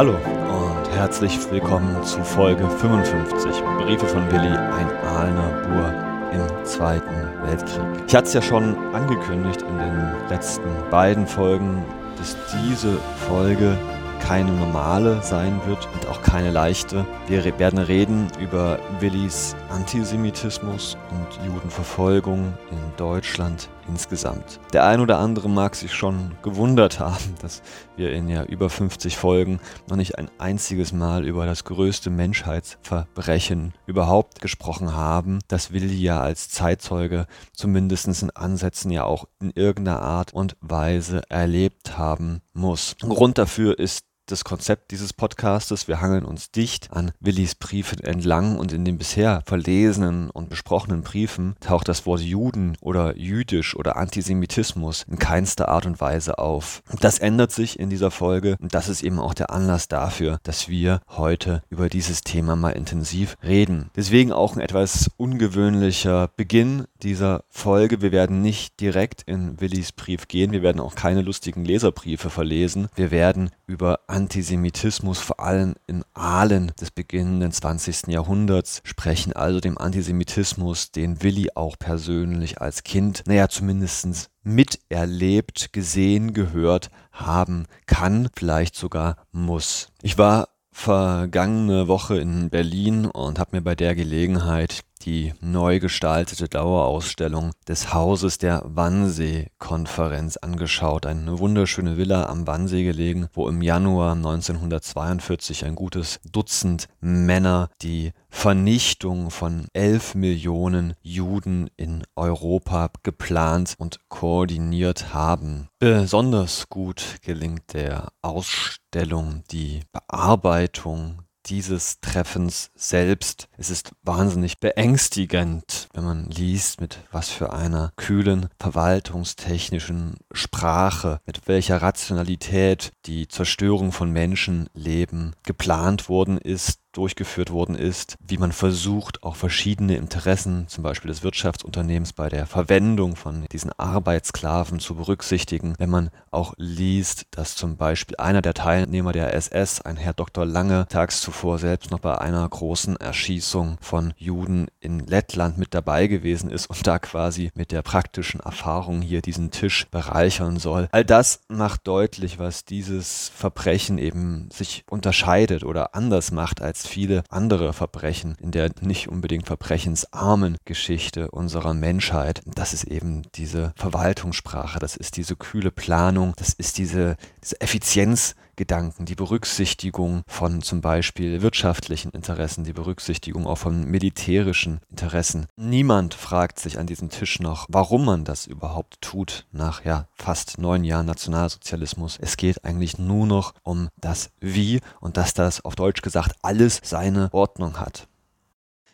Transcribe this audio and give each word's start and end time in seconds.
Hallo 0.00 0.14
und 0.14 0.90
herzlich 0.94 1.38
willkommen 1.50 2.02
zu 2.04 2.24
Folge 2.24 2.66
55 2.66 3.62
Briefe 3.76 4.06
von 4.06 4.32
Willi, 4.32 4.48
ein 4.48 4.88
Aalener 5.04 5.50
Bur 5.68 5.92
im 6.32 6.64
Zweiten 6.64 7.28
Weltkrieg. 7.42 7.84
Ich 8.06 8.16
hatte 8.16 8.28
es 8.28 8.32
ja 8.32 8.40
schon 8.40 8.78
angekündigt 8.94 9.60
in 9.60 9.76
den 9.76 10.28
letzten 10.30 10.70
beiden 10.90 11.26
Folgen, 11.26 11.84
dass 12.16 12.34
diese 12.64 12.96
Folge 13.28 13.76
keine 14.20 14.52
normale 14.52 15.22
sein 15.22 15.60
wird 15.66 15.86
und 15.92 16.06
auch 16.08 16.22
keine 16.22 16.50
leichte. 16.50 17.04
Wir 17.26 17.44
werden 17.58 17.78
reden 17.78 18.28
über 18.40 18.78
Willis 19.00 19.54
Antisemitismus 19.68 20.96
und 21.10 21.46
Judenverfolgung 21.46 22.54
in 22.70 22.89
Deutschland 23.00 23.70
insgesamt. 23.88 24.60
Der 24.74 24.84
ein 24.84 25.00
oder 25.00 25.18
andere 25.18 25.48
mag 25.48 25.74
sich 25.74 25.94
schon 25.94 26.32
gewundert 26.42 27.00
haben, 27.00 27.34
dass 27.40 27.62
wir 27.96 28.12
in 28.12 28.28
ja 28.28 28.44
über 28.44 28.68
50 28.68 29.16
Folgen 29.16 29.58
noch 29.88 29.96
nicht 29.96 30.18
ein 30.18 30.30
einziges 30.36 30.92
Mal 30.92 31.24
über 31.24 31.46
das 31.46 31.64
größte 31.64 32.10
Menschheitsverbrechen 32.10 33.72
überhaupt 33.86 34.42
gesprochen 34.42 34.94
haben, 34.94 35.38
das 35.48 35.72
Willi 35.72 35.96
ja 35.96 36.20
als 36.20 36.50
Zeitzeuge 36.50 37.26
zumindest 37.54 38.22
in 38.22 38.30
Ansätzen 38.30 38.90
ja 38.90 39.04
auch 39.04 39.24
in 39.40 39.50
irgendeiner 39.54 40.02
Art 40.02 40.34
und 40.34 40.58
Weise 40.60 41.22
erlebt 41.30 41.96
haben 41.96 42.42
muss. 42.52 42.96
Grund 43.00 43.38
dafür 43.38 43.78
ist 43.78 44.04
das 44.30 44.44
Konzept 44.44 44.90
dieses 44.92 45.12
Podcastes. 45.12 45.88
Wir 45.88 46.00
hangeln 46.00 46.24
uns 46.24 46.50
dicht 46.50 46.92
an 46.92 47.12
Willis 47.20 47.54
Briefen 47.54 48.00
entlang 48.00 48.58
und 48.58 48.72
in 48.72 48.84
den 48.84 48.98
bisher 48.98 49.42
verlesenen 49.44 50.30
und 50.30 50.48
besprochenen 50.48 51.02
Briefen 51.02 51.56
taucht 51.60 51.88
das 51.88 52.06
Wort 52.06 52.20
Juden 52.20 52.76
oder 52.80 53.16
jüdisch 53.16 53.74
oder 53.74 53.96
Antisemitismus 53.96 55.04
in 55.10 55.18
keinster 55.18 55.68
Art 55.68 55.86
und 55.86 56.00
Weise 56.00 56.38
auf. 56.38 56.82
Das 57.00 57.18
ändert 57.18 57.52
sich 57.52 57.78
in 57.78 57.90
dieser 57.90 58.10
Folge 58.10 58.56
und 58.60 58.74
das 58.74 58.88
ist 58.88 59.02
eben 59.02 59.18
auch 59.18 59.34
der 59.34 59.50
Anlass 59.50 59.88
dafür, 59.88 60.38
dass 60.44 60.68
wir 60.68 61.00
heute 61.08 61.62
über 61.68 61.88
dieses 61.88 62.22
Thema 62.22 62.56
mal 62.56 62.70
intensiv 62.70 63.36
reden. 63.42 63.90
Deswegen 63.96 64.32
auch 64.32 64.54
ein 64.54 64.60
etwas 64.60 65.10
ungewöhnlicher 65.16 66.30
Beginn 66.36 66.84
dieser 67.02 67.44
Folge. 67.48 68.02
Wir 68.02 68.12
werden 68.12 68.42
nicht 68.42 68.80
direkt 68.80 69.22
in 69.22 69.60
Willis 69.60 69.92
Brief 69.92 70.28
gehen, 70.28 70.52
wir 70.52 70.62
werden 70.62 70.80
auch 70.80 70.94
keine 70.94 71.22
lustigen 71.22 71.64
Leserbriefe 71.64 72.30
verlesen. 72.30 72.88
Wir 72.94 73.10
werden 73.10 73.50
über 73.66 74.00
Antisemitismus 74.20 75.18
vor 75.18 75.40
allem 75.40 75.76
in 75.86 76.04
Aalen 76.12 76.72
des 76.78 76.90
beginnenden 76.90 77.52
20. 77.52 78.08
Jahrhunderts 78.08 78.82
sprechen, 78.84 79.32
also 79.32 79.60
dem 79.60 79.78
Antisemitismus, 79.78 80.92
den 80.92 81.22
Willi 81.22 81.48
auch 81.54 81.78
persönlich 81.78 82.60
als 82.60 82.82
Kind, 82.84 83.22
naja, 83.26 83.48
zumindest 83.48 84.28
miterlebt, 84.42 85.72
gesehen, 85.72 86.34
gehört 86.34 86.90
haben 87.12 87.64
kann, 87.86 88.28
vielleicht 88.36 88.76
sogar 88.76 89.16
muss. 89.32 89.88
Ich 90.02 90.18
war 90.18 90.50
vergangene 90.70 91.88
Woche 91.88 92.18
in 92.18 92.50
Berlin 92.50 93.06
und 93.06 93.38
habe 93.38 93.56
mir 93.56 93.62
bei 93.62 93.74
der 93.74 93.94
Gelegenheit 93.94 94.80
die 95.02 95.34
neu 95.40 95.80
gestaltete 95.80 96.48
Dauerausstellung 96.48 97.52
des 97.66 97.92
Hauses 97.92 98.38
der 98.38 98.62
Wannsee-Konferenz 98.64 100.36
angeschaut. 100.36 101.06
Eine 101.06 101.38
wunderschöne 101.38 101.96
Villa 101.96 102.26
am 102.26 102.46
Wannsee 102.46 102.84
gelegen, 102.84 103.28
wo 103.32 103.48
im 103.48 103.62
Januar 103.62 104.12
1942 104.12 105.64
ein 105.64 105.74
gutes 105.74 106.20
Dutzend 106.30 106.88
Männer 107.00 107.70
die 107.82 108.12
Vernichtung 108.28 109.30
von 109.30 109.66
elf 109.72 110.14
Millionen 110.14 110.94
Juden 111.02 111.68
in 111.76 112.04
Europa 112.14 112.90
geplant 113.02 113.74
und 113.78 114.00
koordiniert 114.08 115.12
haben. 115.12 115.68
Besonders 115.78 116.68
gut 116.68 117.16
gelingt 117.22 117.74
der 117.74 118.08
Ausstellung 118.22 119.42
die 119.50 119.80
Bearbeitung 119.92 121.22
dieses 121.46 122.00
Treffens 122.00 122.70
selbst. 122.74 123.48
Es 123.56 123.70
ist 123.70 123.92
wahnsinnig 124.02 124.58
beängstigend, 124.58 125.88
wenn 125.92 126.04
man 126.04 126.24
liest, 126.26 126.80
mit 126.80 126.98
was 127.10 127.30
für 127.30 127.52
einer 127.52 127.92
kühlen 127.96 128.48
verwaltungstechnischen 128.58 130.16
Sprache, 130.32 131.20
mit 131.26 131.48
welcher 131.48 131.82
Rationalität 131.82 132.92
die 133.06 133.28
Zerstörung 133.28 133.92
von 133.92 134.10
Menschenleben 134.10 135.34
geplant 135.44 136.08
worden 136.08 136.38
ist 136.38 136.80
durchgeführt 136.92 137.50
worden 137.50 137.74
ist, 137.74 138.16
wie 138.26 138.38
man 138.38 138.52
versucht, 138.52 139.22
auch 139.22 139.36
verschiedene 139.36 139.96
Interessen, 139.96 140.68
zum 140.68 140.82
Beispiel 140.82 141.08
des 141.10 141.22
Wirtschaftsunternehmens, 141.22 142.12
bei 142.12 142.28
der 142.28 142.46
Verwendung 142.46 143.16
von 143.16 143.46
diesen 143.52 143.72
Arbeitssklaven 143.78 144.80
zu 144.80 144.94
berücksichtigen. 144.94 145.74
Wenn 145.78 145.90
man 145.90 146.10
auch 146.30 146.54
liest, 146.56 147.26
dass 147.30 147.54
zum 147.54 147.76
Beispiel 147.76 148.16
einer 148.16 148.42
der 148.42 148.54
Teilnehmer 148.54 149.12
der 149.12 149.34
SS, 149.34 149.80
ein 149.80 149.96
Herr 149.96 150.14
Dr. 150.14 150.44
Lange, 150.44 150.86
tags 150.88 151.20
zuvor 151.20 151.58
selbst 151.58 151.90
noch 151.90 152.00
bei 152.00 152.18
einer 152.18 152.48
großen 152.48 152.96
Erschießung 152.96 153.78
von 153.80 154.12
Juden 154.16 154.68
in 154.80 155.00
Lettland 155.00 155.58
mit 155.58 155.74
dabei 155.74 156.06
gewesen 156.06 156.50
ist 156.50 156.66
und 156.66 156.86
da 156.86 156.98
quasi 156.98 157.50
mit 157.54 157.72
der 157.72 157.82
praktischen 157.82 158.40
Erfahrung 158.40 159.02
hier 159.02 159.22
diesen 159.22 159.50
Tisch 159.50 159.86
bereichern 159.90 160.58
soll. 160.58 160.88
All 160.92 161.04
das 161.04 161.40
macht 161.48 161.86
deutlich, 161.86 162.38
was 162.38 162.64
dieses 162.64 163.30
Verbrechen 163.34 163.98
eben 163.98 164.48
sich 164.52 164.84
unterscheidet 164.88 165.64
oder 165.64 165.94
anders 165.94 166.30
macht 166.30 166.60
als 166.60 166.79
als 166.80 166.88
viele 166.88 167.24
andere 167.28 167.74
Verbrechen 167.74 168.36
in 168.40 168.52
der 168.52 168.70
nicht 168.80 169.08
unbedingt 169.08 169.46
verbrechensarmen 169.46 170.56
Geschichte 170.64 171.30
unserer 171.30 171.74
Menschheit. 171.74 172.40
Das 172.46 172.72
ist 172.72 172.84
eben 172.84 173.22
diese 173.34 173.74
Verwaltungssprache, 173.76 174.78
das 174.78 174.96
ist 174.96 175.18
diese 175.18 175.36
kühle 175.36 175.70
Planung, 175.70 176.32
das 176.36 176.54
ist 176.54 176.78
diese, 176.78 177.16
diese 177.44 177.60
Effizienz 177.60 178.34
Gedanken, 178.60 179.06
die 179.06 179.14
Berücksichtigung 179.14 180.22
von 180.26 180.60
zum 180.60 180.82
Beispiel 180.82 181.40
wirtschaftlichen 181.40 182.10
Interessen, 182.10 182.62
die 182.62 182.74
Berücksichtigung 182.74 183.46
auch 183.46 183.56
von 183.56 183.86
militärischen 183.86 184.80
Interessen. 184.90 185.46
Niemand 185.56 186.12
fragt 186.12 186.58
sich 186.58 186.78
an 186.78 186.86
diesem 186.86 187.08
Tisch 187.08 187.40
noch, 187.40 187.64
warum 187.70 188.04
man 188.04 188.24
das 188.24 188.46
überhaupt 188.46 189.00
tut 189.00 189.46
nach 189.50 189.86
ja 189.86 190.08
fast 190.14 190.58
neun 190.58 190.84
Jahren 190.84 191.06
Nationalsozialismus. 191.06 192.18
Es 192.20 192.36
geht 192.36 192.62
eigentlich 192.62 192.98
nur 192.98 193.26
noch 193.26 193.54
um 193.62 193.88
das 193.96 194.28
Wie 194.40 194.82
und 195.00 195.16
dass 195.16 195.32
das 195.32 195.64
auf 195.64 195.74
Deutsch 195.74 196.02
gesagt 196.02 196.36
alles 196.42 196.82
seine 196.84 197.32
Ordnung 197.32 197.80
hat. 197.80 198.08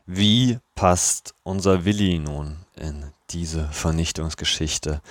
Wie 0.07 0.61
passt 0.77 1.35
unser 1.43 1.85
Willi 1.85 2.21
nun 2.21 2.59
in 2.77 3.07
diese 3.31 3.65
Vernichtungsgeschichte? 3.73 5.03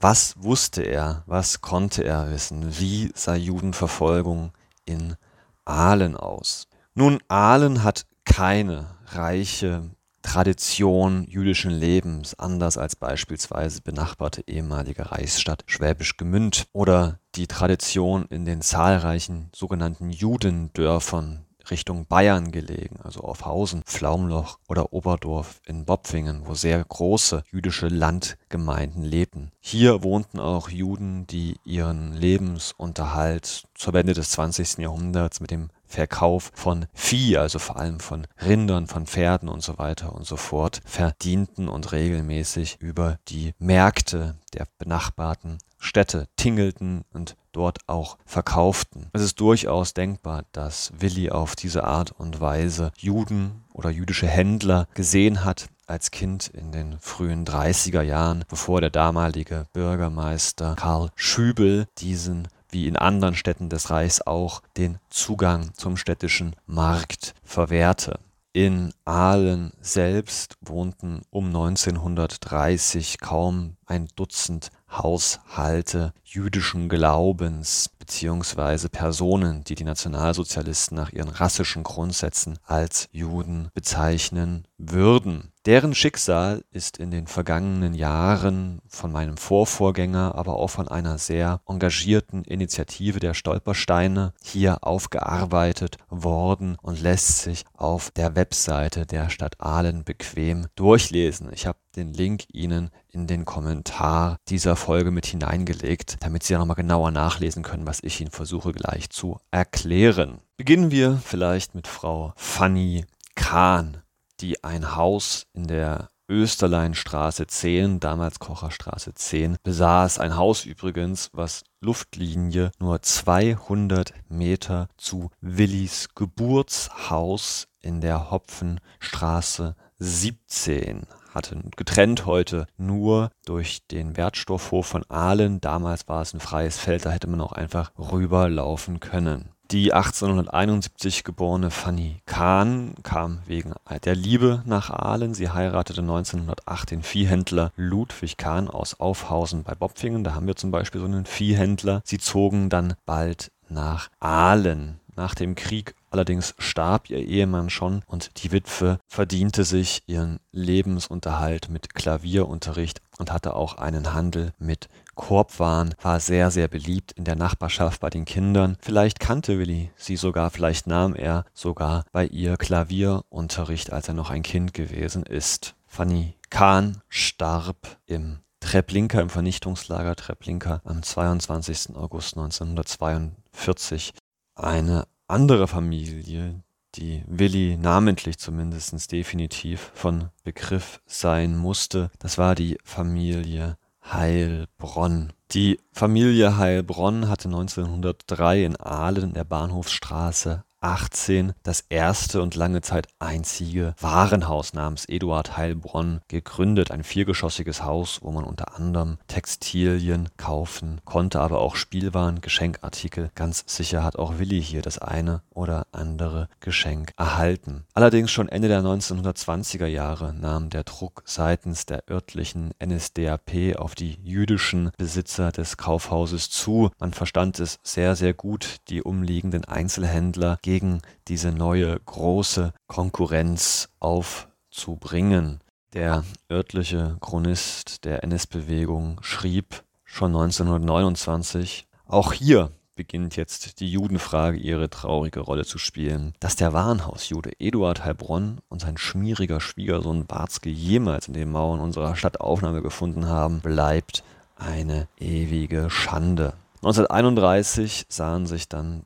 Was 0.00 0.34
wusste 0.38 0.82
er, 0.82 1.24
was 1.26 1.60
konnte 1.60 2.04
er 2.04 2.30
wissen, 2.30 2.78
wie 2.78 3.10
sah 3.16 3.34
Judenverfolgung 3.34 4.52
in 4.84 5.16
Aalen 5.64 6.16
aus? 6.16 6.68
Nun, 6.94 7.18
Aalen 7.26 7.82
hat 7.82 8.06
keine 8.24 8.86
reiche 9.06 9.90
Tradition 10.22 11.24
jüdischen 11.24 11.72
Lebens, 11.72 12.38
anders 12.38 12.78
als 12.78 12.94
beispielsweise 12.94 13.80
benachbarte 13.82 14.44
ehemalige 14.46 15.10
Reichsstadt 15.10 15.64
Schwäbisch 15.66 16.16
Gemünd 16.16 16.68
oder 16.72 17.18
die 17.34 17.48
Tradition 17.48 18.26
in 18.26 18.44
den 18.44 18.62
zahlreichen 18.62 19.50
sogenannten 19.52 20.10
Judendörfern 20.10 21.44
Richtung 21.70 22.06
Bayern 22.06 22.52
gelegen, 22.52 22.96
also 23.02 23.20
auf 23.20 23.44
Hausen, 23.44 23.82
Pflaumloch 23.82 24.58
oder 24.68 24.92
Oberdorf 24.92 25.60
in 25.66 25.84
Bopfingen, 25.84 26.42
wo 26.46 26.54
sehr 26.54 26.82
große 26.82 27.44
jüdische 27.50 27.88
Landgemeinden 27.88 29.02
lebten. 29.02 29.52
Hier 29.60 30.02
wohnten 30.02 30.40
auch 30.40 30.68
Juden, 30.68 31.26
die 31.26 31.56
ihren 31.64 32.14
Lebensunterhalt 32.14 33.64
zur 33.74 33.92
Wende 33.92 34.14
des 34.14 34.30
20. 34.30 34.78
Jahrhunderts 34.78 35.40
mit 35.40 35.50
dem 35.50 35.70
Verkauf 35.86 36.50
von 36.54 36.86
Vieh, 36.92 37.38
also 37.38 37.58
vor 37.58 37.76
allem 37.78 37.98
von 37.98 38.26
Rindern, 38.44 38.86
von 38.86 39.06
Pferden 39.06 39.48
und 39.48 39.62
so 39.62 39.78
weiter 39.78 40.14
und 40.14 40.26
so 40.26 40.36
fort, 40.36 40.80
verdienten 40.84 41.68
und 41.68 41.92
regelmäßig 41.92 42.76
über 42.80 43.18
die 43.28 43.54
Märkte 43.58 44.36
der 44.52 44.66
benachbarten 44.78 45.58
Städte 45.78 46.28
tingelten 46.36 47.04
und 47.12 47.36
dort 47.58 47.80
auch 47.88 48.18
verkauften. 48.24 49.08
Es 49.12 49.22
ist 49.22 49.40
durchaus 49.40 49.92
denkbar, 49.92 50.44
dass 50.52 50.92
Willi 50.96 51.30
auf 51.30 51.56
diese 51.56 51.82
Art 51.82 52.12
und 52.12 52.40
Weise 52.40 52.92
Juden 52.96 53.64
oder 53.72 53.90
jüdische 53.90 54.28
Händler 54.28 54.86
gesehen 54.94 55.44
hat 55.44 55.66
als 55.88 56.12
Kind 56.12 56.48
in 56.48 56.70
den 56.70 56.98
frühen 57.00 57.44
30er 57.44 58.02
Jahren, 58.02 58.44
bevor 58.48 58.80
der 58.80 58.90
damalige 58.90 59.66
Bürgermeister 59.72 60.76
Karl 60.76 61.10
Schübel 61.16 61.88
diesen 61.98 62.46
wie 62.70 62.86
in 62.86 62.96
anderen 62.96 63.34
Städten 63.34 63.70
des 63.70 63.90
Reichs 63.90 64.20
auch 64.20 64.62
den 64.76 64.98
Zugang 65.10 65.70
zum 65.74 65.96
städtischen 65.96 66.54
Markt 66.66 67.34
verwehrte. 67.42 68.20
In 68.54 68.94
Aalen 69.04 69.72
selbst 69.80 70.56
wohnten 70.62 71.20
um 71.30 71.46
1930 71.46 73.20
kaum 73.20 73.76
ein 73.84 74.08
Dutzend 74.16 74.70
Haushalte 74.90 76.14
jüdischen 76.24 76.88
Glaubens 76.88 77.90
beziehungsweise 77.98 78.88
Personen, 78.88 79.64
die 79.64 79.74
die 79.74 79.84
Nationalsozialisten 79.84 80.96
nach 80.96 81.12
ihren 81.12 81.28
rassischen 81.28 81.82
Grundsätzen 81.82 82.58
als 82.64 83.08
Juden 83.12 83.68
bezeichnen 83.74 84.66
würden. 84.78 85.52
Deren 85.68 85.94
Schicksal 85.94 86.64
ist 86.70 86.96
in 86.96 87.10
den 87.10 87.26
vergangenen 87.26 87.92
Jahren 87.92 88.80
von 88.88 89.12
meinem 89.12 89.36
Vorvorgänger, 89.36 90.34
aber 90.34 90.56
auch 90.56 90.68
von 90.68 90.88
einer 90.88 91.18
sehr 91.18 91.60
engagierten 91.68 92.42
Initiative 92.44 93.20
der 93.20 93.34
Stolpersteine 93.34 94.32
hier 94.42 94.78
aufgearbeitet 94.82 95.98
worden 96.08 96.78
und 96.80 97.02
lässt 97.02 97.40
sich 97.40 97.66
auf 97.74 98.10
der 98.12 98.34
Webseite 98.34 99.04
der 99.04 99.28
Stadt 99.28 99.60
Aalen 99.60 100.04
bequem 100.04 100.68
durchlesen. 100.74 101.52
Ich 101.52 101.66
habe 101.66 101.76
den 101.96 102.14
Link 102.14 102.44
Ihnen 102.50 102.88
in 103.10 103.26
den 103.26 103.44
Kommentar 103.44 104.38
dieser 104.48 104.74
Folge 104.74 105.10
mit 105.10 105.26
hineingelegt, 105.26 106.16
damit 106.20 106.44
Sie 106.44 106.54
nochmal 106.54 106.76
genauer 106.76 107.10
nachlesen 107.10 107.62
können, 107.62 107.86
was 107.86 108.02
ich 108.02 108.22
Ihnen 108.22 108.30
versuche 108.30 108.72
gleich 108.72 109.10
zu 109.10 109.38
erklären. 109.50 110.40
Beginnen 110.56 110.90
wir 110.90 111.20
vielleicht 111.22 111.74
mit 111.74 111.86
Frau 111.86 112.32
Fanny 112.36 113.04
Kahn 113.34 113.98
die 114.40 114.64
ein 114.64 114.96
Haus 114.96 115.46
in 115.52 115.66
der 115.66 116.08
Österleinstraße 116.28 117.46
10, 117.46 118.00
damals 118.00 118.38
Kocherstraße 118.38 119.14
10, 119.14 119.56
besaß. 119.62 120.18
Ein 120.18 120.36
Haus 120.36 120.66
übrigens, 120.66 121.30
was 121.32 121.64
Luftlinie 121.80 122.70
nur 122.78 123.00
200 123.00 124.12
Meter 124.28 124.88
zu 124.98 125.30
Willis 125.40 126.10
Geburtshaus 126.14 127.68
in 127.80 128.00
der 128.00 128.30
Hopfenstraße 128.30 129.74
17 129.98 131.06
hatte. 131.30 131.62
Getrennt 131.76 132.26
heute 132.26 132.66
nur 132.76 133.30
durch 133.46 133.86
den 133.86 134.16
Wertstoffhof 134.16 134.86
von 134.86 135.04
Aalen. 135.08 135.60
Damals 135.60 136.08
war 136.08 136.22
es 136.22 136.34
ein 136.34 136.40
freies 136.40 136.78
Feld, 136.78 137.06
da 137.06 137.10
hätte 137.10 137.28
man 137.28 137.40
auch 137.40 137.52
einfach 137.52 137.92
rüberlaufen 137.98 139.00
können. 139.00 139.50
Die 139.70 139.92
1871 139.92 141.24
geborene 141.24 141.70
Fanny 141.70 142.22
Kahn 142.24 142.94
kam 143.02 143.40
wegen 143.44 143.74
der 144.02 144.14
Liebe 144.14 144.62
nach 144.64 144.88
Aalen. 144.88 145.34
Sie 145.34 145.50
heiratete 145.50 146.00
1908 146.00 146.90
den 146.90 147.02
Viehhändler 147.02 147.70
Ludwig 147.76 148.38
Kahn 148.38 148.68
aus 148.68 148.98
Aufhausen 148.98 149.64
bei 149.64 149.74
Bopfingen. 149.74 150.24
Da 150.24 150.34
haben 150.34 150.46
wir 150.46 150.56
zum 150.56 150.70
Beispiel 150.70 151.02
so 151.02 151.06
einen 151.06 151.26
Viehhändler. 151.26 152.00
Sie 152.06 152.16
zogen 152.16 152.70
dann 152.70 152.94
bald 153.04 153.52
nach 153.68 154.08
Aalen. 154.20 155.00
Nach 155.16 155.34
dem 155.34 155.54
Krieg 155.54 155.94
allerdings 156.10 156.54
starb 156.58 157.10
ihr 157.10 157.18
Ehemann 157.18 157.68
schon 157.68 158.02
und 158.06 158.42
die 158.42 158.52
Witwe 158.52 159.00
verdiente 159.06 159.64
sich 159.64 160.02
ihren 160.06 160.38
Lebensunterhalt 160.50 161.68
mit 161.68 161.92
Klavierunterricht 161.92 163.02
und 163.18 163.32
hatte 163.32 163.54
auch 163.54 163.76
einen 163.76 164.14
Handel 164.14 164.52
mit 164.58 164.88
Korbwaren, 165.18 165.94
war 166.00 166.20
sehr, 166.20 166.50
sehr 166.50 166.68
beliebt 166.68 167.12
in 167.12 167.24
der 167.24 167.34
Nachbarschaft 167.34 168.00
bei 168.00 168.08
den 168.08 168.24
Kindern. 168.24 168.78
Vielleicht 168.80 169.18
kannte 169.18 169.58
Willi 169.58 169.90
sie 169.96 170.16
sogar, 170.16 170.50
vielleicht 170.50 170.86
nahm 170.86 171.14
er 171.14 171.44
sogar 171.52 172.04
bei 172.12 172.24
ihr 172.24 172.56
Klavierunterricht, 172.56 173.92
als 173.92 174.08
er 174.08 174.14
noch 174.14 174.30
ein 174.30 174.42
Kind 174.44 174.72
gewesen 174.72 175.24
ist. 175.24 175.74
Fanny 175.86 176.34
Kahn 176.50 177.02
starb 177.08 177.98
im 178.06 178.38
Treblinka, 178.60 179.20
im 179.20 179.28
Vernichtungslager 179.28 180.14
Treblinka 180.14 180.80
am 180.84 181.02
22. 181.02 181.96
August 181.96 182.36
1942. 182.36 184.12
Eine 184.54 185.06
andere 185.26 185.66
Familie, 185.66 186.62
die 186.94 187.24
Willi 187.26 187.76
namentlich 187.76 188.38
zumindest 188.38 189.10
definitiv 189.10 189.90
von 189.94 190.30
Begriff 190.44 191.00
sein 191.06 191.56
musste, 191.56 192.10
das 192.20 192.38
war 192.38 192.54
die 192.54 192.78
Familie 192.84 193.76
Heilbronn. 194.12 195.32
Die 195.52 195.80
Familie 195.92 196.56
Heilbronn 196.56 197.28
hatte 197.28 197.48
1903 197.48 198.64
in 198.64 198.76
Aalen 198.76 199.24
in 199.24 199.34
der 199.34 199.44
Bahnhofsstraße 199.44 200.64
18 200.80 201.52
das 201.62 201.84
erste 201.88 202.42
und 202.42 202.54
lange 202.54 202.80
Zeit 202.80 203.08
einzige 203.18 203.94
Warenhaus 204.00 204.74
namens 204.74 205.06
Eduard 205.06 205.56
Heilbronn 205.56 206.20
gegründet. 206.28 206.90
Ein 206.90 207.04
viergeschossiges 207.04 207.82
Haus, 207.82 208.20
wo 208.22 208.30
man 208.30 208.44
unter 208.44 208.76
anderem 208.76 209.18
Textilien 209.26 210.28
kaufen 210.36 211.00
konnte, 211.04 211.40
aber 211.40 211.60
auch 211.60 211.76
Spielwaren, 211.76 212.40
Geschenkartikel. 212.40 213.30
Ganz 213.34 213.64
sicher 213.66 214.04
hat 214.04 214.16
auch 214.16 214.38
Willi 214.38 214.62
hier 214.62 214.82
das 214.82 214.98
eine 214.98 215.42
oder 215.52 215.86
andere 215.92 216.48
Geschenk 216.60 217.12
erhalten. 217.16 217.84
Allerdings 217.94 218.30
schon 218.30 218.48
Ende 218.48 218.68
der 218.68 218.82
1920er 218.82 219.86
Jahre 219.86 220.32
nahm 220.34 220.70
der 220.70 220.84
Druck 220.84 221.22
seitens 221.24 221.86
der 221.86 222.04
örtlichen 222.08 222.72
NSDAP 222.84 223.76
auf 223.76 223.94
die 223.94 224.18
jüdischen 224.22 224.90
Besitzer 224.96 225.52
des 225.52 225.76
Kaufhauses 225.76 226.50
zu. 226.50 226.90
Man 226.98 227.12
verstand 227.12 227.58
es 227.58 227.78
sehr, 227.82 228.14
sehr 228.16 228.34
gut, 228.34 228.76
die 228.88 229.02
umliegenden 229.02 229.64
Einzelhändler 229.64 230.58
gegen 230.68 231.00
diese 231.28 231.50
neue 231.50 231.98
große 231.98 232.74
Konkurrenz 232.88 233.88
aufzubringen. 234.00 235.60
Der 235.94 236.24
örtliche 236.52 237.16
Chronist 237.22 238.04
der 238.04 238.22
NS-Bewegung 238.22 239.16
schrieb 239.22 239.82
schon 240.04 240.36
1929, 240.36 241.86
auch 242.06 242.34
hier 242.34 242.70
beginnt 242.96 243.34
jetzt 243.36 243.80
die 243.80 243.90
Judenfrage 243.90 244.58
ihre 244.58 244.90
traurige 244.90 245.40
Rolle 245.40 245.64
zu 245.64 245.78
spielen. 245.78 246.34
Dass 246.38 246.56
der 246.56 246.74
Warenhausjude 246.74 247.52
Eduard 247.58 248.04
Heilbronn 248.04 248.58
und 248.68 248.82
sein 248.82 248.98
schmieriger 248.98 249.62
Schwiegersohn 249.62 250.26
Barzke 250.26 250.68
jemals 250.68 251.28
in 251.28 251.32
den 251.32 251.50
Mauern 251.50 251.80
unserer 251.80 252.14
Stadt 252.14 252.42
Aufnahme 252.42 252.82
gefunden 252.82 253.26
haben, 253.26 253.60
bleibt 253.60 254.22
eine 254.56 255.08
ewige 255.18 255.88
Schande. 255.88 256.52
1931 256.82 258.04
sahen 258.10 258.44
sich 258.44 258.68
dann 258.68 259.04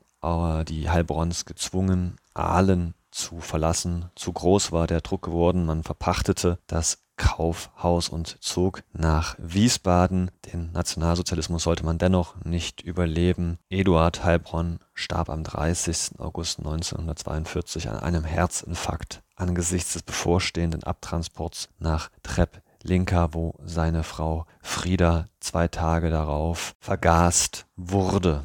die 0.65 0.89
Heilbronns 0.89 1.45
gezwungen, 1.45 2.17
Aalen 2.33 2.93
zu 3.11 3.39
verlassen. 3.39 4.09
Zu 4.15 4.33
groß 4.33 4.71
war 4.71 4.87
der 4.87 5.01
Druck 5.01 5.23
geworden. 5.23 5.65
Man 5.65 5.83
verpachtete 5.83 6.59
das 6.67 6.99
Kaufhaus 7.15 8.09
und 8.09 8.37
zog 8.41 8.83
nach 8.91 9.35
Wiesbaden. 9.37 10.31
Den 10.51 10.71
Nationalsozialismus 10.71 11.63
sollte 11.63 11.85
man 11.85 11.99
dennoch 11.99 12.35
nicht 12.43 12.81
überleben. 12.81 13.59
Eduard 13.69 14.23
Heilbronn 14.23 14.79
starb 14.93 15.29
am 15.29 15.43
30. 15.43 16.19
August 16.19 16.59
1942 16.59 17.89
an 17.89 17.97
einem 17.97 18.23
Herzinfarkt 18.23 19.21
angesichts 19.35 19.93
des 19.93 20.03
bevorstehenden 20.03 20.83
Abtransports 20.83 21.69
nach 21.79 22.09
Trepp-Linka, 22.23 23.33
wo 23.33 23.55
seine 23.63 24.03
Frau 24.03 24.45
Frieda 24.61 25.27
zwei 25.39 25.67
Tage 25.67 26.09
darauf 26.09 26.73
vergast 26.79 27.65
wurde. 27.75 28.43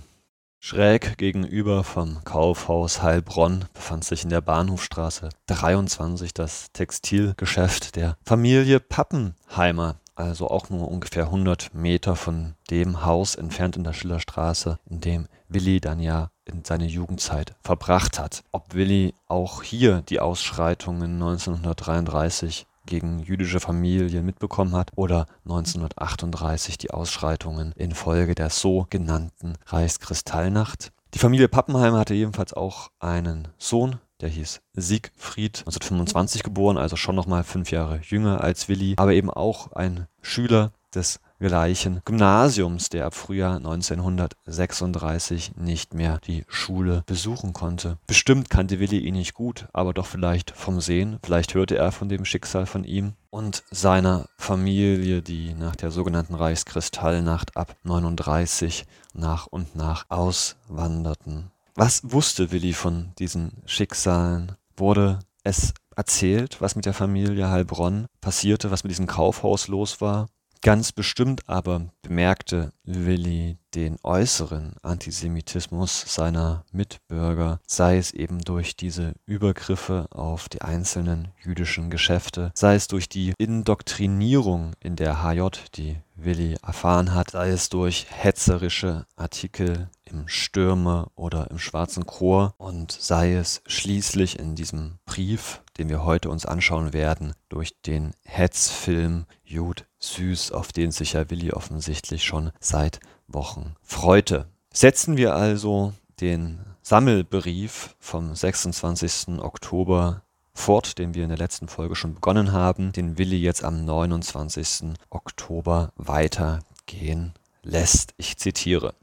Schräg 0.60 1.16
gegenüber 1.18 1.84
vom 1.84 2.24
Kaufhaus 2.24 3.00
Heilbronn 3.00 3.66
befand 3.74 4.04
sich 4.04 4.24
in 4.24 4.30
der 4.30 4.40
Bahnhofstraße 4.40 5.28
23 5.46 6.34
das 6.34 6.72
Textilgeschäft 6.72 7.94
der 7.94 8.18
Familie 8.24 8.80
Pappenheimer, 8.80 9.96
also 10.16 10.48
auch 10.48 10.68
nur 10.68 10.90
ungefähr 10.90 11.26
100 11.26 11.74
Meter 11.74 12.16
von 12.16 12.54
dem 12.70 13.04
Haus 13.04 13.36
entfernt 13.36 13.76
in 13.76 13.84
der 13.84 13.92
Schillerstraße, 13.92 14.80
in 14.90 15.00
dem 15.00 15.28
Willi 15.48 15.80
dann 15.80 16.00
ja 16.00 16.30
in 16.44 16.64
seine 16.64 16.86
Jugendzeit 16.86 17.54
verbracht 17.62 18.18
hat. 18.18 18.42
Ob 18.50 18.74
Willi 18.74 19.14
auch 19.28 19.62
hier 19.62 20.02
die 20.08 20.18
Ausschreitungen 20.18 21.14
1933 21.14 22.66
gegen 22.88 23.20
jüdische 23.20 23.60
Familien 23.60 24.24
mitbekommen 24.24 24.74
hat 24.74 24.90
oder 24.96 25.26
1938 25.44 26.78
die 26.78 26.90
Ausschreitungen 26.90 27.72
infolge 27.76 28.34
der 28.34 28.50
sogenannten 28.50 29.54
Reichskristallnacht. 29.66 30.90
Die 31.14 31.18
Familie 31.18 31.48
Pappenheim 31.48 31.94
hatte 31.94 32.14
jedenfalls 32.14 32.52
auch 32.52 32.90
einen 32.98 33.48
Sohn, 33.58 33.96
der 34.20 34.28
hieß 34.30 34.60
Siegfried, 34.74 35.60
1925 35.60 36.42
geboren, 36.42 36.76
also 36.76 36.96
schon 36.96 37.14
nochmal 37.14 37.44
fünf 37.44 37.70
Jahre 37.70 38.00
jünger 38.02 38.42
als 38.42 38.68
Willi, 38.68 38.94
aber 38.96 39.12
eben 39.12 39.30
auch 39.30 39.72
ein 39.72 40.06
Schüler 40.22 40.72
des 40.94 41.20
gleichen 41.38 42.00
Gymnasiums, 42.04 42.88
der 42.88 43.06
ab 43.06 43.14
Frühjahr 43.14 43.56
1936 43.56 45.52
nicht 45.56 45.94
mehr 45.94 46.18
die 46.26 46.44
Schule 46.48 47.02
besuchen 47.06 47.52
konnte. 47.52 47.98
Bestimmt 48.06 48.50
kannte 48.50 48.80
Willi 48.80 48.98
ihn 48.98 49.14
nicht 49.14 49.34
gut, 49.34 49.66
aber 49.72 49.94
doch 49.94 50.06
vielleicht 50.06 50.50
vom 50.50 50.80
Sehen, 50.80 51.18
vielleicht 51.22 51.54
hörte 51.54 51.76
er 51.76 51.92
von 51.92 52.08
dem 52.08 52.24
Schicksal 52.24 52.66
von 52.66 52.84
ihm 52.84 53.12
und 53.30 53.62
seiner 53.70 54.26
Familie, 54.36 55.22
die 55.22 55.54
nach 55.54 55.76
der 55.76 55.90
sogenannten 55.90 56.34
Reichskristallnacht 56.34 57.56
ab 57.56 57.76
39 57.84 58.86
nach 59.14 59.46
und 59.46 59.76
nach 59.76 60.06
auswanderten. 60.08 61.50
Was 61.74 62.00
wusste 62.10 62.50
Willi 62.50 62.72
von 62.72 63.12
diesen 63.18 63.62
Schicksalen? 63.66 64.56
Wurde 64.76 65.20
es 65.44 65.74
erzählt, 65.94 66.60
was 66.60 66.76
mit 66.76 66.86
der 66.86 66.94
Familie 66.94 67.50
Heilbronn 67.50 68.06
passierte, 68.20 68.70
was 68.70 68.84
mit 68.84 68.90
diesem 68.90 69.06
Kaufhaus 69.06 69.68
los 69.68 70.00
war? 70.00 70.26
Ganz 70.62 70.92
bestimmt 70.92 71.48
aber 71.48 71.88
bemerkte 72.02 72.72
Willi 72.82 73.58
den 73.74 73.96
äußeren 74.02 74.74
Antisemitismus 74.82 76.02
seiner 76.12 76.64
Mitbürger, 76.72 77.60
sei 77.66 77.98
es 77.98 78.12
eben 78.12 78.40
durch 78.40 78.76
diese 78.76 79.12
Übergriffe 79.26 80.08
auf 80.10 80.48
die 80.48 80.62
einzelnen 80.62 81.28
jüdischen 81.44 81.90
Geschäfte, 81.90 82.50
sei 82.54 82.74
es 82.74 82.88
durch 82.88 83.08
die 83.08 83.34
Indoktrinierung 83.38 84.72
in 84.80 84.96
der 84.96 85.22
HJ, 85.22 85.48
die 85.74 85.96
Willi 86.18 86.56
erfahren 86.62 87.14
hat, 87.14 87.30
sei 87.30 87.50
es 87.50 87.68
durch 87.68 88.06
hetzerische 88.10 89.06
Artikel 89.16 89.88
im 90.04 90.28
Stürme 90.28 91.08
oder 91.14 91.50
im 91.50 91.58
Schwarzen 91.58 92.06
Chor 92.06 92.54
und 92.58 92.92
sei 92.92 93.34
es 93.34 93.62
schließlich 93.66 94.38
in 94.38 94.54
diesem 94.54 94.98
Brief, 95.06 95.62
den 95.78 95.88
wir 95.88 96.04
heute 96.04 96.30
uns 96.30 96.46
anschauen 96.46 96.92
werden, 96.92 97.34
durch 97.48 97.80
den 97.82 98.12
Hetzfilm 98.24 99.26
Jud 99.44 99.86
Süß, 100.00 100.52
auf 100.52 100.72
den 100.72 100.90
sich 100.90 101.14
ja 101.14 101.30
Willi 101.30 101.52
offensichtlich 101.52 102.24
schon 102.24 102.52
seit 102.60 103.00
Wochen 103.26 103.74
freute. 103.82 104.48
Setzen 104.72 105.16
wir 105.16 105.34
also 105.34 105.92
den 106.20 106.60
Sammelbrief 106.82 107.96
vom 107.98 108.34
26. 108.34 109.40
Oktober 109.40 110.22
fort, 110.58 110.98
den 110.98 111.14
wir 111.14 111.22
in 111.22 111.30
der 111.30 111.38
letzten 111.38 111.68
Folge 111.68 111.96
schon 111.96 112.14
begonnen 112.14 112.52
haben, 112.52 112.92
den 112.92 113.16
Willi 113.16 113.38
jetzt 113.38 113.64
am 113.64 113.84
29. 113.84 114.94
Oktober 115.10 115.92
weitergehen 115.96 117.32
lässt. 117.62 118.14
Ich 118.16 118.36
zitiere. 118.36 118.94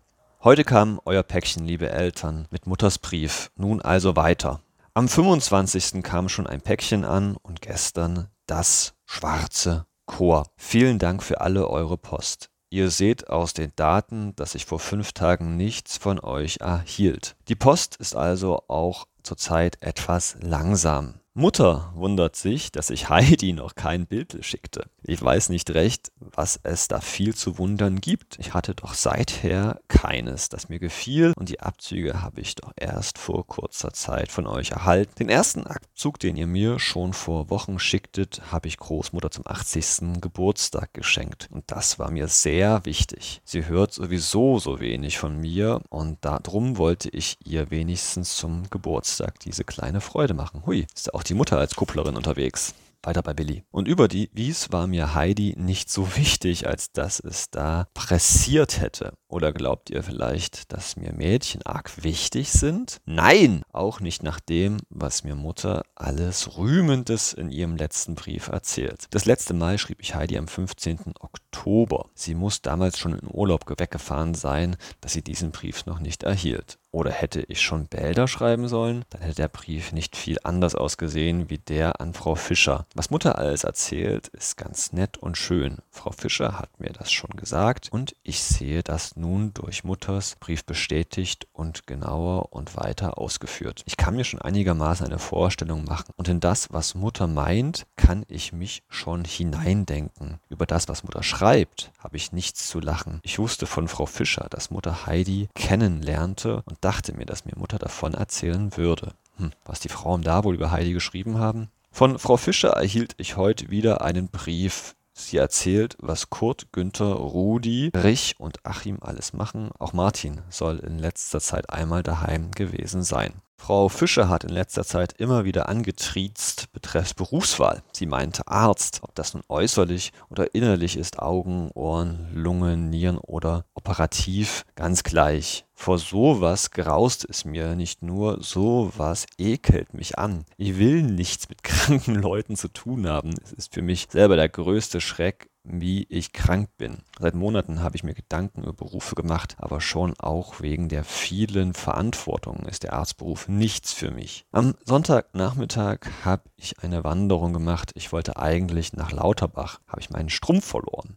Heute 0.43 0.63
kam 0.63 1.00
euer 1.05 1.24
Päckchen, 1.24 1.65
liebe 1.65 1.89
Eltern, 1.89 2.47
mit 2.51 2.67
Mutters 2.67 3.00
Brief. 3.00 3.51
Nun 3.55 3.81
also 3.81 4.15
weiter. 4.15 4.62
Am 4.93 5.07
25. 5.07 6.03
kam 6.03 6.29
schon 6.29 6.45
ein 6.45 6.62
Päckchen 6.62 7.03
an 7.03 7.35
und 7.41 7.62
gestern 7.62 8.27
das 8.45 8.93
schwarze 9.05 9.85
Chor. 10.05 10.45
Vielen 10.55 11.00
Dank 11.00 11.24
für 11.24 11.41
alle 11.41 11.67
eure 11.67 11.97
Post. 11.97 12.50
Ihr 12.69 12.91
seht 12.91 13.29
aus 13.29 13.53
den 13.53 13.71
Daten, 13.75 14.35
dass 14.35 14.55
ich 14.55 14.65
vor 14.65 14.79
fünf 14.79 15.13
Tagen 15.13 15.57
nichts 15.57 15.97
von 15.97 16.19
euch 16.19 16.57
erhielt. 16.57 17.35
Die 17.47 17.55
Post 17.55 17.95
ist 17.95 18.15
also 18.15 18.63
auch 18.67 19.07
zurzeit 19.24 19.81
etwas 19.81 20.38
langsam. 20.41 21.15
Mutter 21.38 21.92
wundert 21.96 22.38
sich, 22.38 22.72
dass 22.72 22.89
ich 22.89 23.10
Heidi 23.10 23.51
noch 23.51 23.75
kein 23.75 24.08
Bild 24.08 24.38
schickte. 24.39 24.86
Ich 25.04 25.22
weiß 25.22 25.50
nicht 25.50 25.70
recht, 25.72 26.13
was 26.22 26.58
es 26.63 26.88
da 26.88 27.01
viel 27.01 27.36
zu 27.36 27.58
wundern 27.58 28.00
gibt. 28.00 28.39
Ich 28.39 28.54
hatte 28.54 28.74
doch 28.74 28.94
seither 28.94 29.82
keines, 29.89 30.48
das 30.48 30.70
mir 30.70 30.80
gefiel 30.80 31.34
und 31.36 31.50
die 31.50 31.60
Abzüge 31.60 32.22
habe 32.22 32.39
ich 32.39 32.56
doch 32.56 32.72
erst 32.77 33.18
vor 33.18 33.46
kurzer 33.46 33.92
Zeit 33.92 34.32
von 34.32 34.48
euch 34.48 34.72
erhalten. 34.72 35.12
Den 35.20 35.27
ersten 35.27 35.68
Abzug, 35.68 36.20
den 36.20 36.38
ihr 36.38 36.48
mir 36.48 36.80
schon 36.80 37.12
vor 37.12 37.50
Wochen 37.50 37.80
schicktet, 37.80 38.42
habe 38.54 38.70
ich 38.70 38.77
Großmutter 38.77 39.30
zum 39.30 39.46
80. 39.46 40.22
Geburtstag 40.22 40.94
geschenkt 40.94 41.50
und 41.51 41.65
das 41.68 42.00
war 42.00 42.12
mir 42.12 42.30
sehr 42.30 42.86
wichtig. 42.86 43.42
Sie 43.44 43.65
hört 43.65 43.92
sowieso 43.92 44.58
so 44.60 44.80
wenig 44.80 45.18
von 45.18 45.38
mir 45.42 45.82
und 45.89 46.18
darum 46.22 46.77
wollte 46.77 47.10
ich 47.10 47.36
ihr 47.44 47.72
wenigstens 47.72 48.38
zum 48.38 48.70
Geburtstag 48.70 49.38
diese 49.42 49.65
kleine 49.65 50.00
Freude 50.00 50.34
machen. 50.34 50.63
Hui, 50.65 50.88
ist 50.96 51.13
auch 51.13 51.25
die 51.29 51.34
Mutter 51.34 51.58
als 51.58 51.75
Kupplerin 51.75 52.15
unterwegs. 52.15 52.74
Weiter 53.03 53.22
bei 53.22 53.34
Billy. 53.34 53.63
Und 53.72 53.88
über 53.88 54.08
die 54.08 54.29
Wies 54.34 54.72
war 54.72 54.88
mir 54.88 55.13
Heidi 55.13 55.55
nicht 55.58 55.89
so 55.91 56.15
wichtig, 56.15 56.67
als 56.67 56.91
dass 56.91 57.20
es 57.20 57.50
da 57.51 57.88
pressiert 57.94 58.79
hätte. 58.82 59.13
Oder 59.36 59.51
glaubt 59.51 59.89
ihr 59.89 60.01
vielleicht, 60.01 60.72
dass 60.72 60.96
mir 60.96 61.12
Mädchen 61.12 61.62
arg 61.63 62.06
wichtig 62.06 62.54
sind? 62.54 63.01
Nein, 63.04 63.63
auch 63.74 64.00
nicht 64.00 64.24
nach 64.24 64.39
dem, 64.39 64.77
was 64.89 65.25
mir 65.25 65.36
Mutter 65.36 65.84
alles 65.94 66.58
Rühmendes 66.58 67.34
in 67.34 67.51
ihrem 67.51 67.75
letzten 67.75 68.15
Brief 68.15 68.48
erzählt. 68.48 69.08
Das 69.10 69.25
letzte 69.25 69.54
Mal 69.54 69.77
schrieb 69.77 70.00
ich 70.00 70.15
Heidi 70.15 70.38
am 70.38 70.48
15. 70.48 71.15
Oktober. 71.20 72.06
Sie 72.13 72.34
muss 72.34 72.62
damals 72.62 72.98
schon 72.98 73.12
in 73.12 73.27
Urlaub 73.30 73.65
weggefahren 73.77 74.36
sein, 74.36 74.77
dass 75.01 75.12
sie 75.12 75.22
diesen 75.22 75.51
Brief 75.51 75.86
noch 75.86 76.00
nicht 76.00 76.24
erhielt. 76.24 76.77
Oder 76.96 77.12
hätte 77.12 77.44
ich 77.50 77.62
schon 77.62 77.88
Bälder 77.88 78.25
schreiben 78.25 78.70
sollen? 78.70 79.04
Dann 79.10 79.20
hätte 79.20 79.36
der 79.36 79.48
Brief 79.50 79.92
nicht 79.92 80.15
viel 80.15 80.38
anders 80.44 80.75
ausgesehen 80.75 81.50
wie 81.50 81.58
der 81.58 82.00
an 82.00 82.13
Frau 82.13 82.36
Fischer. 82.36 82.86
Was 82.96 83.10
Mutter 83.10 83.38
alles 83.38 83.65
erzählt, 83.65 84.30
ist 84.30 84.56
ganz 84.56 84.94
nett 84.94 85.18
und 85.18 85.38
schön. 85.38 85.80
Frau 85.92 86.12
Fischer 86.12 86.58
hat 86.58 86.80
mir 86.80 86.94
das 86.94 87.12
schon 87.12 87.32
gesagt 87.32 87.89
und 87.92 88.15
ich 88.24 88.42
sehe 88.42 88.82
das 88.82 89.18
nun 89.25 89.53
durch 89.55 89.84
Mutters 89.84 90.36
Brief 90.39 90.65
bestätigt 90.65 91.48
und 91.51 91.88
genauer 91.88 92.53
und 92.53 92.77
weiter 92.77 93.17
ausgeführt. 93.17 93.82
Ich 93.86 93.98
kann 93.98 94.15
mir 94.15 94.24
schon 94.24 94.39
einigermaßen 94.39 95.03
eine 95.03 95.17
Vorstellung 95.17 95.84
machen 95.84 96.13
und 96.15 96.27
in 96.27 96.39
das, 96.39 96.72
was 96.72 96.94
Mutter 96.94 97.25
meint, 97.25 97.88
kann 97.96 98.24
ich 98.27 98.53
mich 98.53 98.84
schon 98.88 99.25
hineindenken. 99.25 100.39
Über 100.50 100.67
das, 100.67 100.88
was 100.89 101.03
Mutter 101.03 101.24
schreibt, 101.24 101.91
habe 101.98 102.17
ich 102.17 102.34
nichts 102.34 102.67
zu 102.67 102.79
lachen. 102.79 103.20
Ich 103.24 103.39
wusste 103.39 103.65
von 103.65 103.88
Frau 103.88 104.05
Fischer, 104.05 104.46
dass 104.51 104.70
Mutter 104.70 105.08
Heidi 105.08 105.50
kennenlernte 105.55 106.62
und 106.65 106.77
dachte 106.82 107.13
mir, 107.13 107.25
dass 107.25 107.46
mir 107.46 107.58
Mutter 107.58 107.79
davon 107.79 108.13
erzählen 108.13 108.77
würde. 108.77 109.13
Hm, 109.38 109.51
was 109.65 109.79
die 109.79 109.89
Frauen 109.89 110.22
da 110.22 110.44
wohl 110.44 110.53
über 110.53 110.70
Heidi 110.70 110.94
geschrieben 110.94 111.39
haben? 111.39 111.70
Von 111.91 112.20
Frau 112.20 112.38
Fischer 112.38 112.70
erhielt 112.74 113.15
ich 113.17 113.38
heute 113.38 113.72
wieder 113.72 114.01
einen 114.01 114.27
Brief. 114.27 114.96
Sie 115.17 115.38
erzählt, 115.38 115.95
was 116.00 116.29
Kurt, 116.29 116.74
Günther, 116.74 117.13
Rudi, 117.13 117.89
Rich 117.95 118.36
und 118.38 118.65
Achim 118.65 118.98
alles 119.01 119.31
machen. 119.31 119.69
Auch 119.79 119.93
Martin 119.93 120.41
soll 120.50 120.79
in 120.79 121.00
letzter 121.00 121.39
Zeit 121.39 121.69
einmal 121.69 122.03
daheim 122.03 122.51
gewesen 122.51 123.01
sein. 123.01 123.41
Frau 123.57 123.89
Fischer 123.89 124.29
hat 124.29 124.43
in 124.43 124.51
letzter 124.51 124.83
Zeit 124.83 125.13
immer 125.17 125.43
wieder 125.43 125.67
angetriezt 125.69 126.71
betreffs 126.71 127.13
Berufswahl. 127.13 127.81
Sie 127.93 128.05
meinte 128.05 128.47
Arzt, 128.47 129.00
ob 129.01 129.15
das 129.15 129.33
nun 129.33 129.43
äußerlich 129.50 130.12
oder 130.29 130.53
innerlich 130.53 130.97
ist, 130.97 131.19
Augen, 131.19 131.71
Ohren, 131.74 132.29
Lungen, 132.33 132.89
Nieren 132.89 133.17
oder 133.17 133.65
operativ, 133.74 134.65
ganz 134.75 135.03
gleich. 135.03 135.65
Vor 135.74 135.97
sowas 135.97 136.71
graust 136.71 137.25
es 137.27 137.43
mir 137.43 137.75
nicht 137.75 138.03
nur, 138.03 138.41
sowas 138.43 139.25
ekelt 139.38 139.93
mich 139.93 140.17
an. 140.17 140.45
Ich 140.57 140.77
will 140.77 141.01
nichts 141.01 141.50
mit 141.50 141.63
kranken 141.63 142.15
Leuten 142.21 142.55
zu 142.55 142.67
tun 142.67 143.07
haben. 143.07 143.33
Es 143.43 143.51
ist 143.51 143.74
für 143.74 143.81
mich 143.81 144.07
selber 144.12 144.35
der 144.35 144.50
größte 144.50 145.01
Schreck, 145.01 145.50
wie 145.65 146.03
ich 146.10 146.31
krank 146.31 146.69
bin. 146.77 147.00
Seit 147.19 147.36
Monaten 147.36 147.81
habe 147.81 147.95
ich 147.95 148.03
mir 148.03 148.13
Gedanken 148.13 148.63
über 148.63 148.74
Berufe 148.74 149.15
gemacht, 149.15 149.55
aber 149.60 149.81
schon 149.81 150.13
auch 150.19 150.62
wegen 150.62 150.89
der 150.89 151.03
vielen 151.03 151.74
Verantwortungen 151.74 152.65
ist 152.67 152.84
der 152.84 152.93
Arztberuf 152.93 153.48
nichts 153.48 153.91
für 153.93 154.12
mich. 154.12 154.45
Am 154.51 154.75
Sonntagnachmittag 154.86 156.00
habe 156.24 156.43
ich 156.55 156.79
eine 156.79 157.03
Wanderung 157.03 157.53
gemacht. 157.53 157.91
Ich 157.95 158.12
wollte 158.12 158.38
eigentlich 158.38 158.93
nach 158.93 159.12
Lauterbach, 159.12 159.79
habe 159.88 160.01
ich 160.01 160.10
meinen 160.10 160.29
Strumpf 160.29 160.65
verloren, 160.65 161.15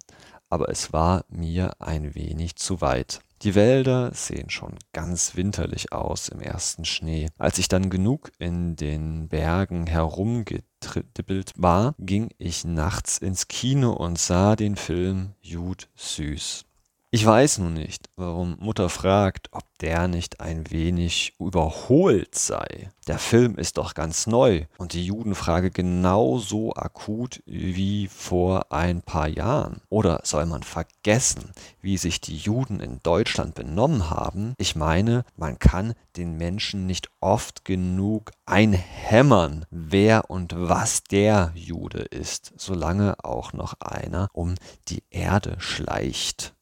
aber 0.49 0.69
es 0.71 0.93
war 0.93 1.25
mir 1.29 1.81
ein 1.81 2.15
wenig 2.15 2.57
zu 2.57 2.81
weit. 2.81 3.21
Die 3.43 3.55
Wälder 3.55 4.13
sehen 4.15 4.51
schon 4.51 4.75
ganz 4.93 5.37
winterlich 5.37 5.93
aus 5.93 6.29
im 6.29 6.41
ersten 6.41 6.85
Schnee. 6.85 7.29
Als 7.39 7.59
ich 7.59 7.69
dann 7.69 7.89
genug 7.89 8.33
in 8.39 8.75
den 8.75 9.29
Bergen 9.29 9.87
herumgedippelt 9.87 11.53
war, 11.57 11.95
ging 11.99 12.31
ich 12.39 12.65
nachts 12.65 13.19
ins 13.19 13.47
Kino 13.47 13.93
und 13.93 14.19
sah 14.19 14.57
den 14.57 14.75
Film 14.75 15.35
Jud 15.41 15.89
Süß. 15.95 16.68
Ich 17.11 17.25
weiß 17.25 17.57
nun 17.59 17.73
nicht, 17.73 18.11
warum 18.17 18.59
Mutter 18.61 18.91
fragt, 18.91 19.49
ob 19.53 19.65
der 19.81 20.09
nicht 20.09 20.41
ein 20.41 20.71
wenig 20.71 21.33
überholt 21.41 22.35
sei. 22.35 22.91
Der 23.07 23.19
Film 23.19 23.57
ist 23.57 23.79
doch 23.79 23.95
ganz 23.95 24.27
neu 24.27 24.67
und 24.77 24.93
die 24.93 25.07
Judenfrage 25.07 25.71
genauso 25.71 26.75
akut 26.75 27.43
wie 27.47 28.09
vor 28.09 28.73
ein 28.73 29.01
paar 29.01 29.27
Jahren. 29.27 29.81
Oder 29.89 30.21
soll 30.25 30.45
man 30.45 30.63
vergessen, 30.63 31.53
wie 31.81 31.97
sich 31.97 32.21
die 32.21 32.37
Juden 32.37 32.79
in 32.79 33.01
Deutschland 33.03 33.55
benommen 33.55 34.11
haben? 34.11 34.53
Ich 34.59 34.77
meine, 34.77 35.25
man 35.35 35.59
kann 35.59 35.95
den 36.19 36.37
Menschen 36.37 36.85
nicht 36.85 37.09
oft 37.23 37.65
genug 37.65 38.33
einhämmern, 38.45 39.65
wer 39.71 40.29
und 40.29 40.53
was 40.55 41.05
der 41.05 41.53
Jude 41.55 42.01
ist, 42.01 42.53
solange 42.59 43.25
auch 43.25 43.55
noch 43.55 43.81
einer 43.81 44.29
um 44.35 44.57
die 44.89 45.05
Erde 45.09 45.57
schleicht. 45.59 46.55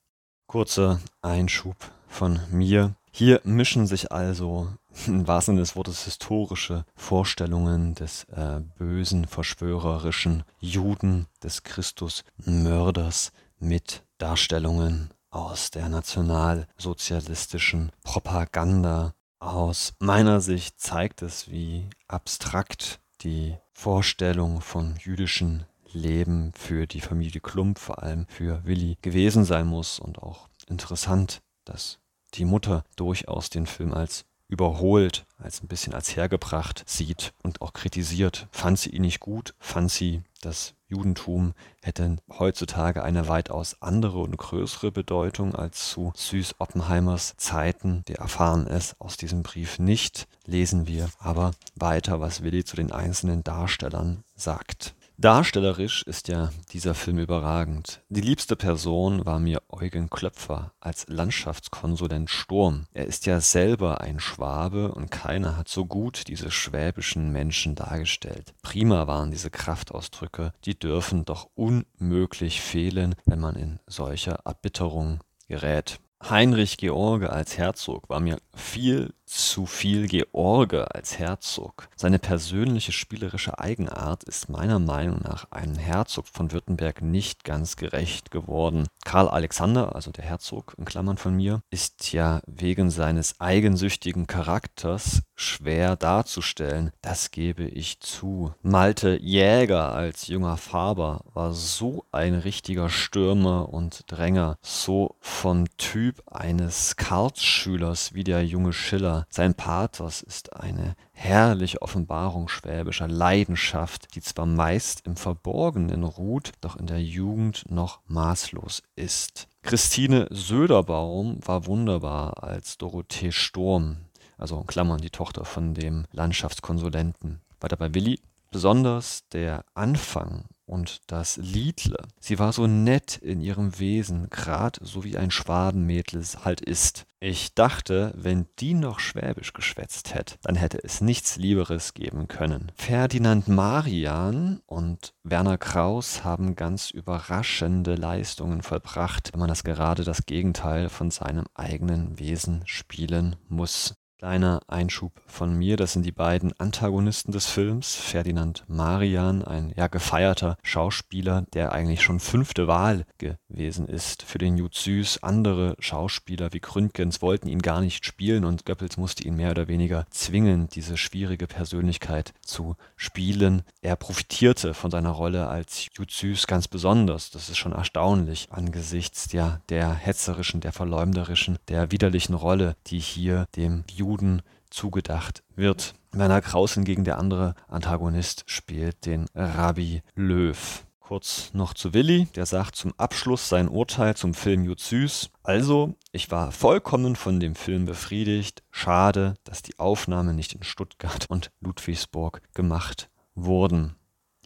Kurzer 0.47 1.01
Einschub 1.23 1.77
von 2.09 2.41
mir. 2.51 2.95
Hier 3.11 3.41
mischen 3.45 3.87
sich 3.87 4.13
also 4.13 4.69
im 5.07 5.27
wahrsten 5.27 5.55
Sinne 5.55 5.63
des 5.63 5.77
Wortes 5.77 6.05
historische 6.05 6.85
Vorstellungen 6.95 7.95
des 7.95 8.25
äh, 8.25 8.61
bösen, 8.79 9.27
verschwörerischen 9.27 10.45
Juden, 10.61 11.27
des 11.43 11.63
Christusmörders 11.63 13.33
mit 13.59 14.03
Darstellungen 14.19 15.11
aus 15.31 15.71
der 15.71 15.89
nationalsozialistischen 15.89 17.91
Propaganda. 18.03 19.15
Aus 19.39 19.95
meiner 19.99 20.41
Sicht 20.41 20.81
zeigt 20.81 21.23
es, 21.23 21.51
wie 21.51 21.89
abstrakt 22.09 23.01
die 23.23 23.57
Vorstellung 23.73 24.61
von 24.61 24.97
jüdischen 24.99 25.65
Leben 25.97 26.53
für 26.55 26.87
die 26.87 27.01
Familie 27.01 27.41
Klump, 27.41 27.79
vor 27.79 28.03
allem 28.03 28.27
für 28.29 28.65
Willi, 28.65 28.99
gewesen 29.03 29.45
sein 29.45 29.67
muss. 29.67 29.99
Und 29.99 30.19
auch 30.19 30.49
interessant, 30.69 31.41
dass 31.65 31.99
die 32.35 32.45
Mutter 32.45 32.85
durchaus 32.97 33.51
den 33.51 33.67
Film 33.67 33.93
als 33.93 34.25
überholt, 34.49 35.27
als 35.39 35.63
ein 35.63 35.69
bisschen 35.69 35.95
als 35.95 36.15
hergebracht 36.15 36.85
sieht 36.87 37.33
und 37.43 37.63
auch 37.63 37.73
kritisiert. 37.73 38.47
Fand 38.51 38.79
sie 38.79 38.91
ihn 38.91 39.03
nicht 39.03 39.21
gut? 39.21 39.55
Fand 39.59 39.91
sie, 39.91 40.23
das 40.41 40.75
Judentum 40.89 41.53
hätte 41.83 42.17
heutzutage 42.39 43.03
eine 43.03 43.27
weitaus 43.27 43.83
andere 43.83 44.21
und 44.21 44.37
größere 44.37 44.93
Bedeutung 44.93 45.55
als 45.55 45.91
zu 45.91 46.13
Süß 46.15 46.57
Oppenheimers 46.59 47.35
Zeiten. 47.37 48.03
Wir 48.07 48.17
erfahren 48.17 48.69
es 48.69 48.95
aus 49.01 49.17
diesem 49.17 49.43
Brief 49.43 49.81
nicht, 49.81 50.29
lesen 50.45 50.87
wir 50.87 51.09
aber 51.19 51.53
weiter, 51.75 52.21
was 52.21 52.43
Willi 52.43 52.65
zu 52.65 52.77
den 52.77 52.93
einzelnen 52.93 53.43
Darstellern 53.43 54.23
sagt. 54.37 54.95
Darstellerisch 55.19 56.03
ist 56.03 56.29
ja 56.29 56.51
dieser 56.73 56.95
Film 56.95 57.19
überragend. 57.19 58.03
Die 58.11 58.21
liebste 58.21 58.55
Person 58.55 59.25
war 59.25 59.39
mir 59.39 59.63
Eugen 59.71 60.11
Klöpfer 60.11 60.75
als 60.79 61.07
Landschaftskonsulent 61.09 62.29
Sturm. 62.29 62.85
Er 62.93 63.07
ist 63.07 63.25
ja 63.25 63.41
selber 63.41 64.03
ein 64.03 64.21
Schwabe 64.21 64.93
und 64.93 65.11
keiner 65.11 65.57
hat 65.57 65.69
so 65.69 65.87
gut 65.87 66.29
diese 66.29 66.51
schwäbischen 66.51 67.33
Menschen 67.33 67.75
dargestellt. 67.75 68.53
Prima 68.61 69.07
waren 69.07 69.31
diese 69.31 69.49
Kraftausdrücke, 69.49 70.53
die 70.67 70.79
dürfen 70.79 71.25
doch 71.25 71.49
unmöglich 71.55 72.61
fehlen, 72.61 73.15
wenn 73.25 73.41
man 73.41 73.57
in 73.57 73.81
solcher 73.87 74.41
Erbitterung 74.45 75.21
gerät. 75.49 75.99
Heinrich 76.23 76.77
George 76.77 77.31
als 77.31 77.57
Herzog 77.57 78.09
war 78.11 78.21
mir 78.21 78.39
viel 78.55 79.15
zu 79.27 79.67
viel 79.67 80.07
George 80.07 80.95
als 80.95 81.19
Herzog. 81.19 81.89
Seine 81.97 82.19
persönliche 82.19 82.93
spielerische 82.93 83.59
Eigenart 83.59 84.25
ist 84.25 84.49
meiner 84.49 84.79
Meinung 84.79 85.21
nach 85.23 85.51
einem 85.51 85.77
Herzog 85.77 86.27
von 86.29 86.53
Württemberg 86.53 87.03
nicht 87.03 87.45
ganz 87.45 87.77
gerecht 87.77 88.31
geworden. 88.31 88.87
Karl 89.05 89.29
Alexander, 89.29 89.95
also 89.95 90.11
der 90.13 90.25
Herzog 90.25 90.75
in 90.79 90.85
Klammern 90.85 91.17
von 91.17 91.35
mir, 91.35 91.61
ist 91.71 92.13
ja 92.13 92.41
wegen 92.47 92.91
seines 92.91 93.41
eigensüchtigen 93.41 94.27
Charakters 94.27 95.23
schwer 95.35 95.97
darzustellen, 95.97 96.91
das 97.03 97.31
gebe 97.31 97.65
ich 97.65 98.01
zu. 98.01 98.55
Malte 98.63 99.19
Jäger 99.21 99.93
als 99.93 100.29
junger 100.29 100.57
Faber 100.57 101.23
war 101.35 101.53
so 101.53 102.05
ein 102.11 102.35
richtiger 102.35 102.89
Stürmer 102.89 103.69
und 103.69 104.05
Dränger, 104.09 104.57
so 104.63 105.15
vom 105.21 105.67
Typ 105.77 106.23
eines 106.31 106.97
Karlsschülers 106.97 108.15
wie 108.15 108.25
der 108.25 108.45
junge 108.45 108.73
Schiller. 108.73 109.16
Sein 109.31 109.55
Pathos 109.55 110.21
ist 110.21 110.55
eine 110.55 110.97
herrliche 111.13 111.81
Offenbarung 111.81 112.49
schwäbischer 112.49 113.09
Leidenschaft, 113.09 114.15
die 114.15 114.21
zwar 114.21 114.47
meist 114.47 115.07
im 115.07 115.17
Verborgenen 115.17 116.05
ruht, 116.05 116.53
doch 116.61 116.77
in 116.77 116.87
der 116.87 117.03
Jugend 117.03 117.71
noch 117.71 118.01
maßlos 118.07 118.83
ist. 118.97 119.49
Christine 119.63 120.27
Söderbaum 120.31 121.39
war 121.45 121.67
wunderbar 121.67 122.43
als 122.43 122.79
Dorothee 122.79 123.33
Sturm, 123.33 123.97
also 124.37 124.61
in 124.61 124.67
Klammern 124.67 125.01
die 125.01 125.11
Tochter 125.11 125.45
von 125.45 125.75
dem 125.75 126.07
Landschaftskonsulenten. 126.13 127.41
Weiter 127.61 127.77
bei 127.77 127.95
Willi. 127.95 128.21
Besonders 128.53 129.25
der 129.33 129.65
Anfang 129.75 130.45
und 130.67 131.01
das 131.07 131.37
Liedle. 131.37 131.99
Sie 132.21 132.39
war 132.39 132.53
so 132.53 132.67
nett 132.67 133.17
in 133.17 133.41
ihrem 133.41 133.79
Wesen, 133.79 134.29
grad 134.31 134.79
so 134.83 135.05
wie 135.05 135.17
ein 135.17 135.31
Schwadenmädel 135.31 136.25
halt 136.45 136.61
ist. 136.61 137.07
Ich 137.29 137.55
dachte, 137.55 138.13
wenn 138.15 138.47
die 138.61 138.73
noch 138.73 139.01
Schwäbisch 139.01 139.53
geschwätzt 139.53 140.15
hätt, 140.15 140.39
dann 140.45 140.55
hätte 140.55 140.79
es 140.85 141.01
nichts 141.01 141.35
Lieberes 141.35 141.93
geben 141.93 142.29
können. 142.29 142.71
Ferdinand 142.77 143.49
Marian 143.49 144.61
und 144.65 145.13
Werner 145.25 145.59
Kraus 145.59 146.23
haben 146.23 146.55
ganz 146.55 146.93
überraschende 146.93 147.97
Leistungen 147.97 148.63
vollbracht, 148.63 149.33
wenn 149.33 149.41
man 149.41 149.49
das 149.49 149.65
gerade 149.65 150.05
das 150.05 150.25
Gegenteil 150.27 150.89
von 150.89 151.11
seinem 151.11 151.47
eigenen 151.53 152.17
Wesen 152.21 152.63
spielen 152.65 153.35
muss. 153.49 153.97
Kleiner 154.19 154.63
Einschub 154.67 155.13
von 155.27 155.59
mir, 155.59 155.77
das 155.77 155.93
sind 155.93 156.07
die 156.07 156.11
beiden 156.11 156.59
Antagonisten 156.59 157.33
des 157.33 157.45
Films. 157.45 157.97
Ferdinand 157.97 158.65
Marian, 158.67 159.45
ein 159.45 159.75
ja 159.77 159.89
gefeierter 159.89 160.57
Schauspieler, 160.63 161.45
der 161.53 161.73
eigentlich 161.73 162.01
schon 162.01 162.19
fünfte 162.19 162.67
Wahl 162.67 163.05
gewesen 163.19 163.87
ist 163.87 164.23
für 164.23 164.39
den 164.39 164.57
Jud 164.57 164.75
Süß. 164.75 165.23
Andere 165.23 165.77
Schauspieler 165.81 166.55
wie 166.55 166.61
Gründgens 166.61 167.21
wollten 167.21 167.49
ihn 167.49 167.61
gar 167.61 167.83
nicht 167.83 168.07
spielen 168.07 168.47
und 168.47 168.65
Goebbels 168.65 168.97
musste 168.97 169.23
ihn 169.23 169.37
mehr 169.37 169.51
oder 169.51 169.69
weniger 169.69 170.07
zwingen, 170.09 170.69
diese 170.69 170.97
schwierige 170.97 171.47
Persönlichkeit 171.47 172.33
zu 172.41 172.75
spielen. 172.97 173.65
Er 173.83 173.97
profitierte 173.97 174.73
von 174.73 174.91
seiner 174.91 175.11
Rolle 175.11 175.49
als 175.49 175.89
Jud 175.93 176.11
Süß 176.11 176.47
ganz 176.47 176.69
besonders. 176.69 177.31
Das 177.33 177.51
ist 177.51 177.59
schon 177.59 177.73
erstaunlich 177.73 178.49
angesichts 178.51 179.31
ja, 179.33 179.61
der 179.69 179.93
hetzerischen, 179.93 180.63
der 180.63 180.73
verleumderischen, 180.73 181.59
der 181.69 181.93
widerlichen 181.93 182.35
Rolle, 182.35 182.77
die 182.87 182.99
hier 182.99 183.45
dem 183.57 183.85
Jud 183.91 184.06
Juden 184.07 184.43
zugedacht 184.71 185.43
wird. 185.57 185.95
Werner 186.13 186.41
Kraus 186.41 186.75
hingegen, 186.75 187.03
der 187.03 187.19
andere 187.19 187.55
Antagonist, 187.67 188.45
spielt 188.47 189.05
den 189.05 189.27
Rabbi 189.35 190.03
Löw. 190.15 190.85
Kurz 191.01 191.51
noch 191.53 191.75
zu 191.75 191.93
Willi, 191.93 192.27
der 192.37 192.47
sagt 192.47 192.77
zum 192.77 192.93
Abschluss 192.97 193.49
sein 193.49 193.69
Urteil 193.69 194.17
zum 194.17 194.33
Film 194.35 194.65
Jud 194.65 194.81
Süß. 194.81 195.31
Also, 195.43 195.95
ich 196.13 196.31
war 196.31 196.53
vollkommen 196.53 197.17
von 197.17 197.39
dem 197.41 197.55
Film 197.55 197.85
befriedigt. 197.85 198.63
Schade, 198.71 199.35
dass 199.45 199.63
die 199.63 199.79
Aufnahmen 199.79 200.35
nicht 200.35 200.53
in 200.55 200.63
Stuttgart 200.63 201.27
und 201.29 201.51
Ludwigsburg 201.61 202.43
gemacht 202.55 203.09
wurden. 203.35 203.95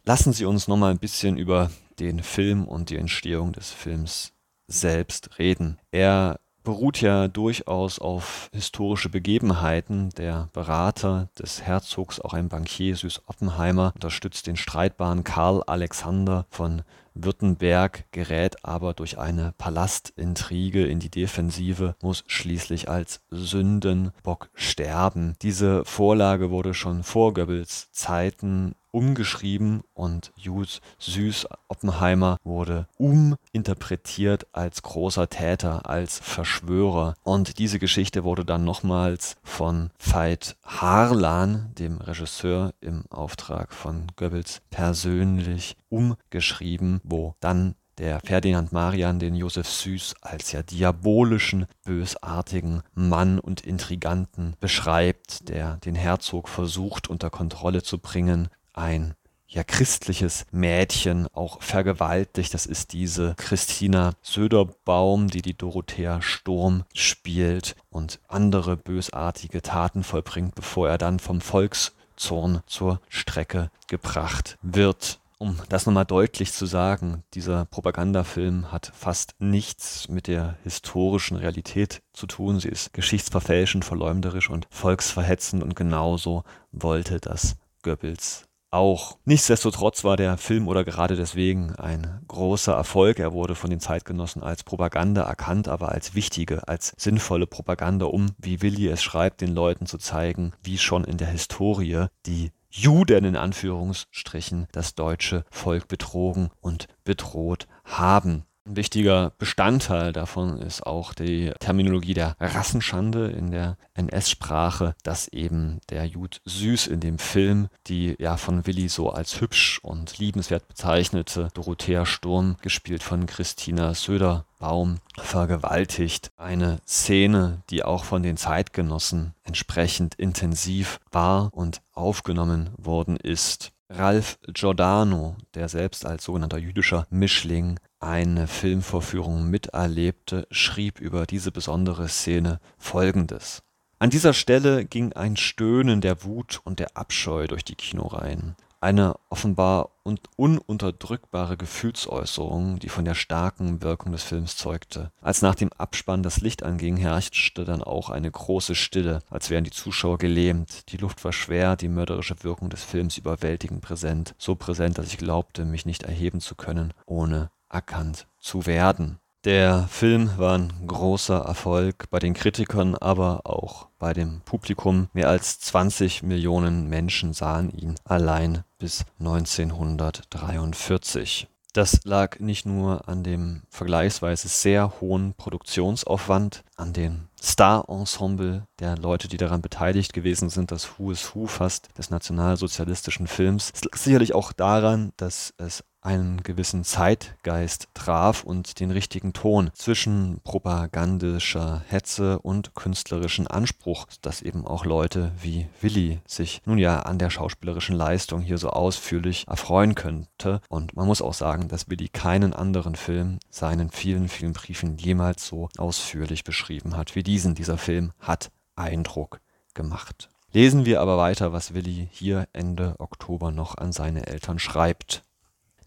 Lassen 0.05 0.33
Sie 0.33 0.45
uns 0.45 0.69
nochmal 0.69 0.91
ein 0.91 0.99
bisschen 0.99 1.37
über 1.37 1.71
den 1.99 2.23
Film 2.23 2.67
und 2.67 2.91
die 2.91 2.97
Entstehung 2.97 3.53
des 3.53 3.71
Films 3.71 4.33
selbst 4.67 5.39
reden. 5.39 5.79
Er 5.91 6.41
beruht 6.63 7.01
ja 7.01 7.29
durchaus 7.29 7.99
auf 7.99 8.51
historische 8.53 9.09
Begebenheiten. 9.09 10.11
Der 10.11 10.49
Berater 10.53 11.29
des 11.39 11.63
Herzogs, 11.63 12.21
auch 12.21 12.35
ein 12.35 12.49
Bankier, 12.49 12.97
Süß 12.97 13.23
Oppenheimer, 13.27 13.93
unterstützt 13.95 14.47
den 14.47 14.57
streitbaren 14.57 15.25
Karl 15.25 15.63
Alexander 15.67 16.47
von 16.51 16.83
Württemberg, 17.15 18.05
gerät 18.13 18.65
aber 18.65 18.95
durch 18.95 19.19
eine 19.19 19.53
Palastintrige 19.59 20.87
in 20.87 21.01
die 21.01 21.11
Defensive, 21.11 21.95
muss 22.03 22.25
schließlich 22.27 22.89
als 22.89 23.21
Sündenbock 23.31 24.51
sterben. 24.55 25.35
Diese 25.43 25.85
Vorlage 25.85 26.51
wurde 26.51 26.75
schon 26.75 27.03
vor 27.03 27.35
Goebbels 27.35 27.91
Zeiten 27.93 28.75
umgeschrieben 28.93 29.83
und 29.95 30.33
Jus 30.37 30.81
Süß 30.99 31.47
Oppenheimer 31.69 32.39
wurde 32.43 32.89
uminterpretiert 32.99 34.47
als 34.53 34.83
großer 34.83 35.29
Täter, 35.29 35.89
als 35.89 36.19
Verschwörer. 36.19 37.15
Und 37.23 37.59
diese 37.59 37.79
Geschichte 37.79 38.25
wurde 38.25 38.45
dann 38.45 38.65
nochmals 38.65 39.37
von 39.43 39.91
Veit 39.99 40.57
Harlan, 40.65 41.73
dem 41.79 41.99
Regisseur 41.99 42.73
im 42.81 43.05
Auftrag 43.11 43.73
von 43.73 44.07
Goebbels, 44.17 44.63
persönlich 44.71 45.77
umgeschrieben, 45.89 47.00
wo 47.03 47.35
dann 47.41 47.75
der 47.99 48.21
Ferdinand 48.21 48.73
Marian 48.73 49.19
den 49.19 49.35
Josef 49.35 49.69
Süß 49.69 50.15
als 50.23 50.53
ja 50.53 50.63
diabolischen, 50.63 51.67
bösartigen 51.85 52.83
Mann 52.95 53.39
und 53.39 53.61
Intriganten 53.61 54.57
beschreibt, 54.59 55.49
der 55.51 55.77
den 55.77 55.95
Herzog 55.95 56.49
versucht 56.49 57.09
unter 57.09 57.29
Kontrolle 57.29 57.83
zu 57.83 57.99
bringen, 57.99 58.49
ein 58.73 59.15
ja 59.51 59.65
christliches 59.65 60.47
Mädchen 60.51 61.27
auch 61.35 61.61
vergewaltigt. 61.63 62.55
Das 62.55 62.67
ist 62.67 62.93
diese 62.93 63.35
Christina 63.37 64.15
Söderbaum, 64.23 65.29
die 65.29 65.43
die 65.43 65.57
Dorothea 65.57 66.23
Sturm 66.23 66.85
spielt 66.95 67.77
und 67.91 68.21
andere 68.29 68.77
bösartige 68.77 69.61
Taten 69.61 70.05
vollbringt, 70.05 70.55
bevor 70.55 70.89
er 70.89 70.99
dann 70.99 71.19
vom 71.19 71.41
Volkszorn 71.41 72.63
zur 72.67 73.01
Strecke 73.09 73.71
gebracht 73.89 74.57
wird. 74.63 75.20
Um 75.43 75.57
das 75.71 75.87
nochmal 75.87 76.05
deutlich 76.05 76.53
zu 76.53 76.67
sagen, 76.67 77.25
dieser 77.33 77.65
Propagandafilm 77.65 78.71
hat 78.71 78.93
fast 78.95 79.37
nichts 79.39 80.07
mit 80.11 80.27
der 80.27 80.59
historischen 80.65 81.39
Realität 81.39 82.03
zu 82.13 82.27
tun. 82.27 82.61
Sie 82.61 82.69
ist 82.69 82.93
geschichtsverfälschend, 82.93 83.87
verleumderisch 83.87 84.51
und 84.51 84.67
volksverhetzend 84.69 85.63
und 85.63 85.75
genauso 85.75 86.45
wollte 86.73 87.21
das 87.21 87.57
Goebbels 87.83 88.51
auch. 88.71 89.17
Nichtsdestotrotz 89.25 90.05
war 90.05 90.19
der 90.19 90.37
Film 90.37 90.69
oder 90.69 90.85
gerade 90.85 91.17
deswegen 91.17 91.75
ein 91.75 92.21
großer 92.29 92.75
Erfolg. 92.75 93.19
Er 93.19 93.33
wurde 93.33 93.55
von 93.55 93.71
den 93.71 93.81
Zeitgenossen 93.81 94.43
als 94.43 94.63
Propaganda 94.63 95.23
erkannt, 95.23 95.69
aber 95.69 95.91
als 95.91 96.15
wichtige, 96.15 96.69
als 96.69 96.93
sinnvolle 96.99 97.47
Propaganda, 97.47 98.05
um, 98.05 98.27
wie 98.37 98.61
Willi 98.61 98.89
es 98.89 99.03
schreibt, 99.03 99.41
den 99.41 99.55
Leuten 99.55 99.87
zu 99.87 99.97
zeigen, 99.97 100.53
wie 100.63 100.77
schon 100.77 101.05
in 101.05 101.17
der 101.17 101.29
Historie 101.29 102.09
die 102.27 102.53
Juden 102.71 103.25
in 103.25 103.37
Anführungsstrichen 103.37 104.69
das 104.73 104.95
deutsche 104.95 105.45
Volk 105.51 105.89
betrogen 105.89 106.51
und 106.61 106.87
bedroht 107.05 107.67
haben. 107.85 108.45
Ein 108.71 108.77
wichtiger 108.77 109.33
Bestandteil 109.37 110.13
davon 110.13 110.59
ist 110.59 110.87
auch 110.87 111.13
die 111.13 111.51
Terminologie 111.59 112.15
der 112.15 112.37
Rassenschande 112.39 113.27
in 113.27 113.51
der 113.51 113.77
NS-Sprache, 113.95 114.95
dass 115.03 115.27
eben 115.27 115.81
der 115.89 116.05
Jud 116.05 116.41
Süß 116.45 116.87
in 116.87 117.01
dem 117.01 117.19
Film 117.19 117.67
die 117.89 118.15
ja 118.21 118.37
von 118.37 118.69
Willi 118.69 118.89
so 118.89 119.11
als 119.11 119.41
hübsch 119.41 119.81
und 119.83 120.19
liebenswert 120.19 120.69
bezeichnete 120.69 121.49
Dorothea 121.53 122.07
Sturm, 122.07 122.59
gespielt 122.63 123.03
von 123.03 123.27
Christina 123.27 123.93
Söderbaum, 123.93 124.99
vergewaltigt. 125.19 126.31
Eine 126.37 126.79
Szene, 126.87 127.65
die 127.71 127.83
auch 127.83 128.05
von 128.05 128.23
den 128.23 128.37
Zeitgenossen 128.37 129.35
entsprechend 129.43 130.15
intensiv 130.15 131.01
war 131.11 131.53
und 131.53 131.83
aufgenommen 131.93 132.71
worden 132.77 133.17
ist. 133.17 133.73
Ralf 133.93 134.39
Giordano, 134.47 135.35
der 135.55 135.69
selbst 135.69 136.07
als 136.07 136.23
sogenannter 136.23 136.59
jüdischer 136.59 137.09
Mischling 137.11 137.81
eine 138.01 138.47
Filmvorführung 138.47 139.49
miterlebte, 139.51 140.47
schrieb 140.51 141.01
über 141.01 141.27
diese 141.27 141.53
besondere 141.53 142.09
Szene 142.09 142.61
Folgendes: 142.79 143.63
An 143.99 144.11
dieser 144.11 144.33
Stelle 144.33 144.85
ging 144.85 145.13
ein 145.13 145.37
Stöhnen 145.37 146.01
der 146.01 146.25
Wut 146.25 146.61
und 146.65 146.81
der 146.81 146.97
Abscheu 146.97 147.47
durch 147.47 147.65
die 147.65 147.77
Kinoreihen. 147.77 148.57
Eine 148.83 149.17
offenbar 149.29 149.91
und 150.05 150.23
ununterdrückbare 150.37 151.59
Gefühlsäußerung, 151.59 152.79
die 152.79 152.89
von 152.89 153.05
der 153.05 153.15
starken 153.15 153.83
Wirkung 153.83 154.13
des 154.13 154.23
Films 154.23 154.57
zeugte. 154.57 155.13
Als 155.21 155.43
nach 155.43 155.55
dem 155.55 155.71
Abspann 155.75 156.23
das 156.23 156.41
Licht 156.41 156.63
anging, 156.63 156.97
herrschte 156.97 157.67
dann 157.67 157.83
auch 157.83 158.09
eine 158.09 158.31
große 158.31 158.75
Stille, 158.75 159.19
als 159.29 159.51
wären 159.51 159.65
die 159.65 159.71
Zuschauer 159.71 160.17
gelähmt. 160.17 160.91
Die 160.93 160.97
Luft 160.97 161.23
war 161.27 161.35
schwer, 161.35 161.77
die 161.77 161.89
mörderische 161.89 162.43
Wirkung 162.43 162.71
des 162.71 162.83
Films 162.83 163.19
überwältigend 163.19 163.83
präsent. 163.83 164.35
So 164.39 164.55
präsent, 164.55 164.97
dass 164.97 165.09
ich 165.09 165.19
glaubte, 165.19 165.67
mich 165.67 165.85
nicht 165.85 166.05
erheben 166.05 166.41
zu 166.41 166.55
können, 166.55 166.95
ohne 167.05 167.51
erkannt 167.71 168.27
zu 168.39 168.67
werden. 168.67 169.19
Der 169.45 169.89
Film 169.89 170.33
war 170.37 170.59
ein 170.59 170.71
großer 170.87 171.39
Erfolg 171.39 172.11
bei 172.11 172.19
den 172.19 172.35
Kritikern, 172.35 172.95
aber 172.95 173.41
auch 173.45 173.89
bei 173.99 174.13
dem 174.13 174.43
Publikum. 174.43 175.09
Mehr 175.15 175.31
als 175.31 175.61
20 175.61 176.23
Millionen 176.23 176.91
Menschen 176.91 177.33
sahen 177.33 177.71
ihn 177.71 177.95
allein 178.05 178.65
bis 178.79 179.07
1943. 179.19 181.49
Das 181.73 182.01
lag 182.05 182.41
nicht 182.41 182.67
nur 182.67 183.09
an 183.09 183.23
dem 183.23 183.63
vergleichsweise 183.71 184.49
sehr 184.49 185.01
hohen 185.01 185.35
Produktionsaufwand, 185.35 186.65
an 186.77 186.93
dem 186.93 187.29
Star-Ensemble 187.41 188.67
der 188.81 188.99
Leute, 188.99 189.29
die 189.29 189.37
daran 189.37 189.63
beteiligt 189.63 190.13
gewesen 190.13 190.51
sind, 190.51 190.73
das 190.73 190.99
Who 190.99 191.13
is 191.13 191.35
Who 191.35 191.47
fast 191.47 191.97
des 191.97 192.11
nationalsozialistischen 192.11 193.29
Films. 193.29 193.71
Es 193.73 193.85
lag 193.85 193.97
sicherlich 193.97 194.35
auch 194.35 194.53
daran, 194.53 195.13
dass 195.17 195.55
es 195.59 195.85
einen 196.03 196.43
gewissen 196.43 196.85
Zeitgeist 196.85 197.89
traf 197.95 198.43
und 198.45 198.81
den 198.81 198.91
richtigen 198.91 199.33
Ton 199.33 199.71
zwischen 199.75 200.41
propagandischer 200.43 201.83
Hetze 201.89 202.39
und 202.39 202.75
künstlerischen 202.75 203.47
Anspruch, 203.47 204.07
dass 204.23 204.43
eben 204.43 204.67
auch 204.67 204.85
Leute 204.85 205.33
wie 205.41 205.69
Willi 205.81 206.21
sich 206.27 206.63
nun 206.65 206.79
ja 206.79 207.01
an 207.01 207.19
der 207.19 207.31
schauspielerischen 207.31 207.97
Leistung 207.97 208.41
hier 208.41 208.59
so 208.59 208.71
ausführlich 208.71 209.47
erfreuen 209.49 209.95
könnte. 209.95 210.61
Und 210.69 210.97
man 210.97 211.07
muss 211.07 211.23
auch 211.23 211.35
sagen, 211.35 211.69
dass 211.69 211.91
Willi 211.91 212.09
keinen 212.09 212.53
anderen 212.53 212.97
Film 212.97 213.39
seinen 213.51 213.91
vielen, 213.91 214.29
vielen 214.29 214.53
Briefen 214.53 214.97
jemals 214.97 215.47
so 215.47 215.69
ausführlich 215.77 216.45
beschrieben 216.45 216.97
hat 216.97 217.15
wie 217.15 217.23
diesen. 217.23 217.55
Dieser 217.55 217.79
Film 217.79 218.13
hat 218.21 218.51
Eindruck 218.77 219.41
gemacht. 219.75 220.31
Lesen 220.53 220.85
wir 220.85 221.01
aber 221.01 221.17
weiter, 221.17 221.53
was 221.53 221.75
Willi 221.75 222.09
hier 222.11 222.49
Ende 222.53 222.97
Oktober 222.99 223.53
noch 223.53 223.77
an 223.77 223.93
seine 223.93 224.27
Eltern 224.27 224.59
schreibt. 224.59 225.25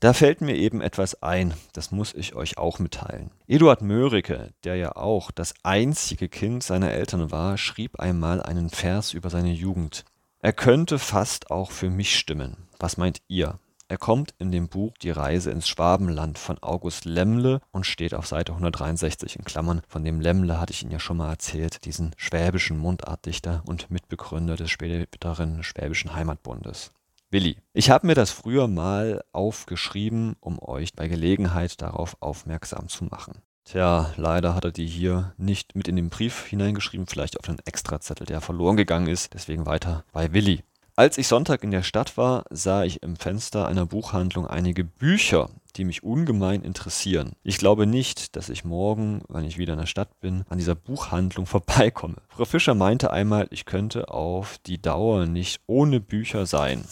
Da 0.04 0.12
fällt 0.12 0.42
mir 0.42 0.58
eben 0.58 0.82
etwas 0.82 1.24
ein, 1.24 1.54
das 1.72 1.92
muss 1.92 2.14
ich 2.14 2.36
euch 2.36 2.58
auch 2.58 2.78
mitteilen. 2.78 3.32
Eduard 3.48 3.82
Mörike, 3.82 4.50
der 4.66 4.76
ja 4.76 4.98
auch 4.98 5.32
das 5.32 5.54
einzige 5.64 6.28
Kind 6.28 6.62
seiner 6.62 6.92
Eltern 6.92 7.32
war, 7.32 7.58
schrieb 7.58 8.02
einmal 8.02 8.44
einen 8.44 8.70
Vers 8.70 9.14
über 9.14 9.30
seine 9.30 9.54
Jugend. 9.54 10.04
Er 10.40 10.52
könnte 10.52 11.00
fast 11.00 11.52
auch 11.52 11.72
für 11.72 11.90
mich 11.90 12.20
stimmen. 12.20 12.68
Was 12.80 12.98
meint 12.98 13.22
ihr? 13.30 13.60
Er 13.88 13.98
kommt 13.98 14.36
in 14.40 14.52
dem 14.52 14.68
Buch 14.68 14.92
Die 15.02 15.10
Reise 15.10 15.52
ins 15.52 15.70
Schwabenland 15.70 16.38
von 16.38 16.62
August 16.62 17.06
Lemmle 17.06 17.62
und 17.72 17.86
steht 17.86 18.14
auf 18.14 18.28
Seite 18.28 18.52
163 18.52 19.38
in 19.38 19.46
Klammern. 19.46 19.84
Von 19.88 20.04
dem 20.04 20.20
Lemmle 20.20 20.60
hatte 20.60 20.74
ich 20.74 20.82
Ihnen 20.82 20.92
ja 20.92 21.00
schon 21.00 21.16
mal 21.16 21.30
erzählt, 21.30 21.86
diesen 21.86 22.14
schwäbischen 22.18 22.78
Mundartdichter 22.78 23.64
und 23.68 23.90
Mitbegründer 23.90 24.58
des 24.58 24.70
späteren 24.70 25.64
Schwäbischen 25.64 26.14
Heimatbundes. 26.14 26.92
Willi. 27.34 27.58
Ich 27.74 27.90
habe 27.90 28.06
mir 28.06 28.14
das 28.14 28.30
früher 28.30 28.68
mal 28.68 29.24
aufgeschrieben, 29.32 30.36
um 30.40 30.60
euch 30.62 30.94
bei 30.94 31.08
Gelegenheit 31.08 31.82
darauf 31.82 32.16
aufmerksam 32.20 32.88
zu 32.90 33.06
machen. 33.06 33.42
Tja, 33.66 34.14
leider 34.18 34.54
hat 34.54 34.66
er 34.66 34.72
die 34.72 34.86
hier 34.86 35.34
nicht 35.38 35.76
mit 35.76 35.88
in 35.88 35.96
den 35.96 36.10
Brief 36.10 36.46
hineingeschrieben, 36.46 37.08
vielleicht 37.08 37.40
auf 37.40 37.50
einen 37.50 37.58
Extrazettel, 37.66 38.28
der 38.28 38.40
verloren 38.40 38.78
gegangen 38.78 39.08
ist. 39.08 39.34
Deswegen 39.34 39.66
weiter 39.66 40.06
bei 40.12 40.32
Willi. 40.32 40.62
Als 40.96 41.18
ich 41.18 41.28
Sonntag 41.28 41.64
in 41.64 41.72
der 41.72 41.82
Stadt 41.82 42.18
war, 42.18 42.46
sah 42.52 42.84
ich 42.84 43.02
im 43.02 43.16
Fenster 43.16 43.68
einer 43.68 43.88
Buchhandlung 43.88 44.46
einige 44.46 44.84
Bücher, 44.84 45.50
die 45.76 45.86
mich 45.86 46.04
ungemein 46.04 46.62
interessieren. 46.62 47.32
Ich 47.42 47.58
glaube 47.58 47.88
nicht, 47.88 48.36
dass 48.36 48.50
ich 48.50 48.64
morgen, 48.64 49.24
wenn 49.28 49.46
ich 49.46 49.58
wieder 49.58 49.74
in 49.74 49.80
der 49.80 49.88
Stadt 49.88 50.20
bin, 50.20 50.44
an 50.50 50.60
dieser 50.60 50.76
Buchhandlung 50.76 51.46
vorbeikomme. 51.48 52.18
Frau 52.28 52.46
Fischer 52.46 52.76
meinte 52.76 53.12
einmal, 53.12 53.48
ich 53.50 53.66
könnte 53.66 54.10
auf 54.10 54.60
die 54.68 54.80
Dauer 54.80 55.26
nicht 55.26 55.62
ohne 55.66 56.00
Bücher 56.00 56.46
sein 56.46 56.84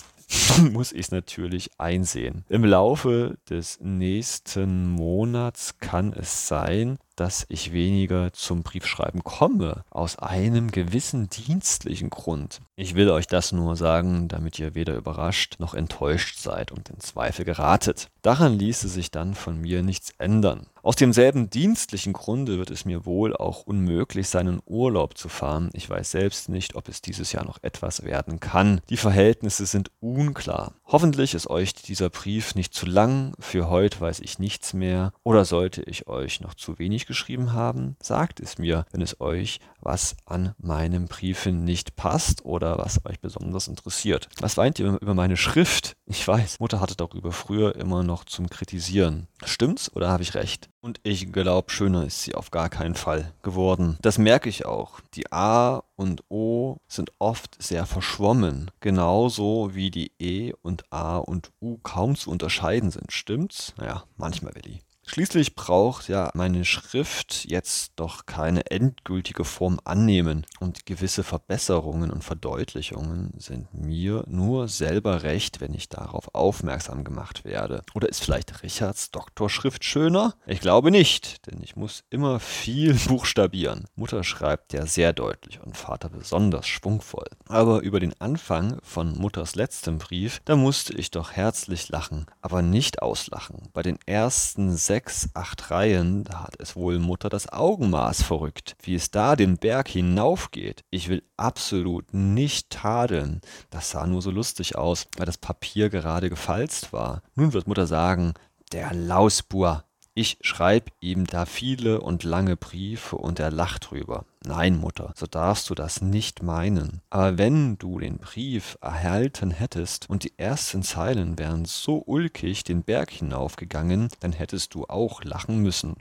muss 0.72 0.92
ich 0.92 1.00
es 1.02 1.12
natürlich 1.12 1.72
einsehen. 1.78 2.46
Im 2.50 2.64
Laufe 2.64 3.38
des 3.50 3.80
nächsten 3.82 4.88
Monats 4.88 5.78
kann 5.80 6.14
es 6.14 6.48
sein, 6.48 6.98
dass 7.16 7.46
ich 7.50 7.74
weniger 7.74 8.34
zum 8.34 8.64
Briefschreiben 8.64 9.24
komme, 9.24 9.84
aus 9.90 10.18
einem 10.20 10.72
gewissen 10.72 11.30
dienstlichen 11.30 12.10
Grund. 12.10 12.62
Ich 12.76 12.96
will 12.96 13.10
euch 13.10 13.28
das 13.28 13.52
nur 13.52 13.76
sagen, 13.76 14.28
damit 14.28 14.60
ihr 14.60 14.76
weder 14.76 14.96
überrascht 14.96 15.56
noch 15.60 15.74
enttäuscht 15.74 16.40
seid 16.40 16.72
und 16.72 16.90
in 16.90 17.00
Zweifel 17.00 17.46
geratet. 17.46 18.10
Daran 18.22 18.58
ließe 18.58 18.88
sich 18.88 19.12
dann 19.12 19.36
von 19.36 19.60
mir 19.60 19.84
nichts 19.84 20.14
ändern. 20.18 20.68
Aus 20.84 20.96
demselben 20.96 21.50
dienstlichen 21.50 22.14
Grunde 22.14 22.58
wird 22.58 22.72
es 22.72 22.86
mir 22.86 23.06
wohl 23.06 23.36
auch 23.36 23.64
unmöglich 23.64 24.30
sein, 24.30 24.48
in 24.48 24.62
Urlaub 24.66 25.16
zu 25.16 25.30
fahren. 25.30 25.70
Ich 25.74 25.88
weiß 25.88 26.10
selbst 26.10 26.50
nicht, 26.50 26.76
ob 26.76 26.88
es 26.88 27.02
dieses 27.02 27.32
Jahr 27.34 27.46
noch 27.46 27.60
etwas 27.62 28.04
werden 28.04 28.40
kann. 28.40 28.82
Die 28.90 28.98
Verhältnisse 28.98 29.68
sind 29.68 29.92
unklar. 30.00 30.74
Hoffentlich 30.92 31.36
ist 31.36 31.50
euch 31.50 31.74
dieser 31.74 32.10
Brief 32.10 32.54
nicht 32.54 32.74
zu 32.74 32.86
lang. 32.86 33.34
Für 33.40 33.70
heute 33.70 34.02
weiß 34.02 34.20
ich 34.20 34.40
nichts 34.40 34.74
mehr. 34.74 35.14
Oder 35.24 35.46
sollte 35.46 35.82
ich 35.84 36.08
euch 36.08 36.42
noch 36.42 36.54
zu 36.54 36.80
wenig 36.80 37.06
geschrieben 37.06 37.54
haben? 37.54 37.96
Sagt 38.02 38.42
es 38.42 38.58
mir, 38.58 38.84
wenn 38.92 39.02
es 39.02 39.22
euch 39.22 39.62
was 39.80 40.18
an 40.26 40.54
meinem 40.58 41.08
Briefe 41.08 41.54
nicht 41.54 41.96
passt 41.96 42.44
oder 42.44 42.78
was 42.78 43.06
euch 43.06 43.22
besonders 43.22 43.70
interessiert. 43.70 44.28
Was 44.42 44.58
weint 44.58 44.80
ihr 44.80 44.98
über 45.00 45.14
meine 45.14 45.38
Schrift? 45.38 45.96
Ich 46.06 46.28
weiß, 46.28 46.60
Mutter 46.60 46.82
hatte 46.82 46.98
darüber 46.98 47.32
früher 47.32 47.78
immer 47.78 48.04
noch 48.04 48.26
zum 48.26 48.50
Kritisieren. 48.50 49.28
Stimmt's 49.46 49.96
oder 49.96 50.10
habe 50.10 50.24
ich 50.24 50.36
recht? 50.36 50.70
Und 50.84 51.00
ich 51.04 51.32
glaube, 51.32 51.72
schöner 51.72 52.06
ist 52.06 52.24
sie 52.24 52.34
auf 52.34 52.50
gar 52.50 52.68
keinen 52.68 52.96
Fall 52.96 53.34
geworden. 53.44 53.98
Das 54.02 54.18
merke 54.18 54.50
ich 54.50 54.66
auch. 54.66 55.00
Die 55.14 55.32
A 55.32 55.84
und 55.96 56.24
O 56.30 56.78
sind 56.88 57.12
oft 57.20 57.62
sehr 57.62 57.86
verschwommen. 57.86 58.72
Genauso 58.80 59.76
wie 59.76 59.92
die 59.92 60.12
E 60.20 60.54
und 60.64 60.92
A 60.92 61.18
und 61.18 61.52
U 61.62 61.78
kaum 61.84 62.16
zu 62.16 62.32
unterscheiden 62.32 62.90
sind. 62.90 63.12
Stimmt's? 63.12 63.76
Naja, 63.78 64.06
manchmal, 64.18 64.56
Willi. 64.56 64.82
Schließlich 65.14 65.56
braucht 65.56 66.08
ja 66.08 66.32
meine 66.36 66.64
Schrift 66.64 67.44
jetzt 67.44 67.92
doch 67.98 68.26
keine 68.26 68.72
endgültige 68.72 69.44
Form 69.44 69.78
annehmen 69.84 70.46
und 70.62 70.86
gewisse 70.86 71.26
Verbesserungen 71.26 72.12
und 72.12 72.24
Verdeutlichungen 72.24 73.34
sind 73.36 73.74
mir 73.74 74.24
nur 74.28 74.70
selber 74.70 75.24
recht, 75.24 75.60
wenn 75.60 75.74
ich 75.74 75.90
darauf 75.90 76.34
aufmerksam 76.34 77.04
gemacht 77.04 77.44
werde. 77.44 77.82
Oder 77.94 78.08
ist 78.08 78.24
vielleicht 78.24 78.64
Richards 78.64 79.12
Doktorschrift 79.12 79.84
schöner? 79.84 80.34
Ich 80.48 80.62
glaube 80.62 80.92
nicht, 80.92 81.46
denn 81.46 81.62
ich 81.62 81.76
muss 81.76 82.06
immer 82.10 82.40
viel 82.40 82.94
buchstabieren. 83.10 83.88
Mutter 83.96 84.24
schreibt 84.24 84.72
ja 84.72 84.86
sehr 84.86 85.12
deutlich 85.12 85.60
und 85.60 85.76
Vater 85.76 86.08
besonders 86.08 86.70
schwungvoll. 86.70 87.28
Aber 87.50 87.82
über 87.82 88.00
den 88.00 88.14
Anfang 88.22 88.78
von 88.82 89.18
Mutters 89.18 89.56
letztem 89.56 89.98
Brief, 89.98 90.42
da 90.46 90.56
musste 90.56 90.94
ich 90.94 91.12
doch 91.12 91.34
herzlich 91.34 91.90
lachen, 91.90 92.28
aber 92.42 92.62
nicht 92.62 93.02
auslachen. 93.02 93.68
Bei 93.74 93.82
den 93.82 94.00
ersten 94.06 94.78
sechs 94.78 95.01
sechs, 95.02 95.30
acht 95.34 95.72
Reihen, 95.72 96.24
da 96.26 96.44
hat 96.44 96.56
es 96.60 96.76
wohl 96.76 97.00
Mutter 97.00 97.30
das 97.30 97.52
Augenmaß 97.52 98.22
verrückt, 98.22 98.76
wie 98.84 98.94
es 98.94 99.10
da 99.10 99.36
den 99.36 99.58
Berg 99.58 99.88
hinaufgeht. 99.88 100.84
Ich 100.92 101.10
will 101.10 101.24
absolut 101.38 102.14
nicht 102.14 102.70
tadeln. 102.70 103.42
Das 103.72 103.90
sah 103.90 104.06
nur 104.06 104.22
so 104.22 104.30
lustig 104.30 104.76
aus, 104.76 105.08
weil 105.18 105.26
das 105.26 105.40
Papier 105.40 105.90
gerade 105.90 106.30
gefalzt 106.30 106.94
war. 106.94 107.24
Nun 107.34 107.54
wird 107.54 107.68
Mutter 107.68 107.88
sagen, 107.88 108.36
der 108.74 108.94
Lausbur. 108.94 109.86
Ich 110.14 110.38
schreib 110.42 110.92
ihm 111.00 111.26
da 111.26 111.46
viele 111.46 112.02
und 112.02 112.26
lange 112.26 112.58
Briefe 112.58 113.16
und 113.16 113.40
er 113.40 113.50
lacht 113.50 113.92
drüber. 113.92 114.26
Nein, 114.44 114.76
Mutter, 114.76 115.14
so 115.16 115.26
darfst 115.26 115.70
du 115.70 115.76
das 115.76 116.02
nicht 116.02 116.44
meinen. 116.44 117.00
Aber 117.10 117.38
wenn 117.38 117.78
du 117.78 117.98
den 117.98 118.18
Brief 118.18 118.78
erhalten 118.82 119.52
hättest 119.52 120.10
und 120.10 120.26
die 120.26 120.34
ersten 120.38 120.84
Zeilen 120.84 121.40
wären 121.40 121.64
so 121.64 122.04
ulkig 122.06 122.66
den 122.66 122.84
Berg 122.84 123.10
hinaufgegangen, 123.10 124.10
dann 124.20 124.34
hättest 124.34 124.74
du 124.74 124.84
auch 124.86 125.24
lachen 125.24 125.60
müssen. 125.60 125.96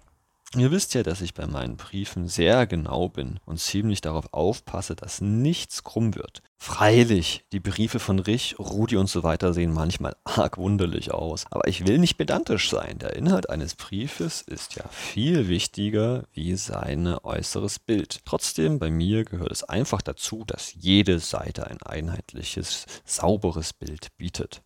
Ihr 0.57 0.73
wisst 0.73 0.95
ja, 0.95 1.05
dass 1.05 1.21
ich 1.21 1.33
bei 1.33 1.47
meinen 1.47 1.77
Briefen 1.77 2.27
sehr 2.27 2.67
genau 2.67 3.09
bin 3.09 3.39
und 3.45 3.61
ziemlich 3.61 4.01
darauf 4.01 4.33
aufpasse, 4.33 4.97
dass 4.97 5.21
nichts 5.21 5.85
krumm 5.85 6.17
wird. 6.17 6.43
Freilich, 6.57 7.45
die 7.53 7.61
Briefe 7.61 8.01
von 8.01 8.19
Rich, 8.19 8.59
Rudi 8.59 8.97
und 8.97 9.09
so 9.09 9.23
weiter 9.23 9.55
sehen 9.55 9.73
manchmal 9.73 10.17
arg 10.25 10.59
wunderlich 10.59 11.13
aus. 11.13 11.47
Aber 11.53 11.69
ich 11.69 11.87
will 11.87 11.99
nicht 11.99 12.19
pedantisch 12.19 12.69
sein. 12.69 12.99
Der 12.99 13.15
Inhalt 13.15 13.49
eines 13.49 13.77
Briefes 13.77 14.43
ist 14.43 14.75
ja 14.75 14.83
viel 14.89 15.47
wichtiger 15.47 16.25
wie 16.33 16.57
sein 16.57 17.07
äußeres 17.07 17.79
Bild. 17.79 18.25
Trotzdem, 18.25 18.81
bei 18.81 18.91
mir 18.91 19.25
gehört 19.25 19.53
es 19.53 19.63
einfach 19.63 20.03
dazu, 20.03 20.43
dass 20.45 20.75
jede 20.75 21.21
Seite 21.21 21.69
ein 21.69 21.81
einheitliches, 21.81 22.87
sauberes 23.05 23.73
Bild 23.73 24.09
bietet 24.17 24.63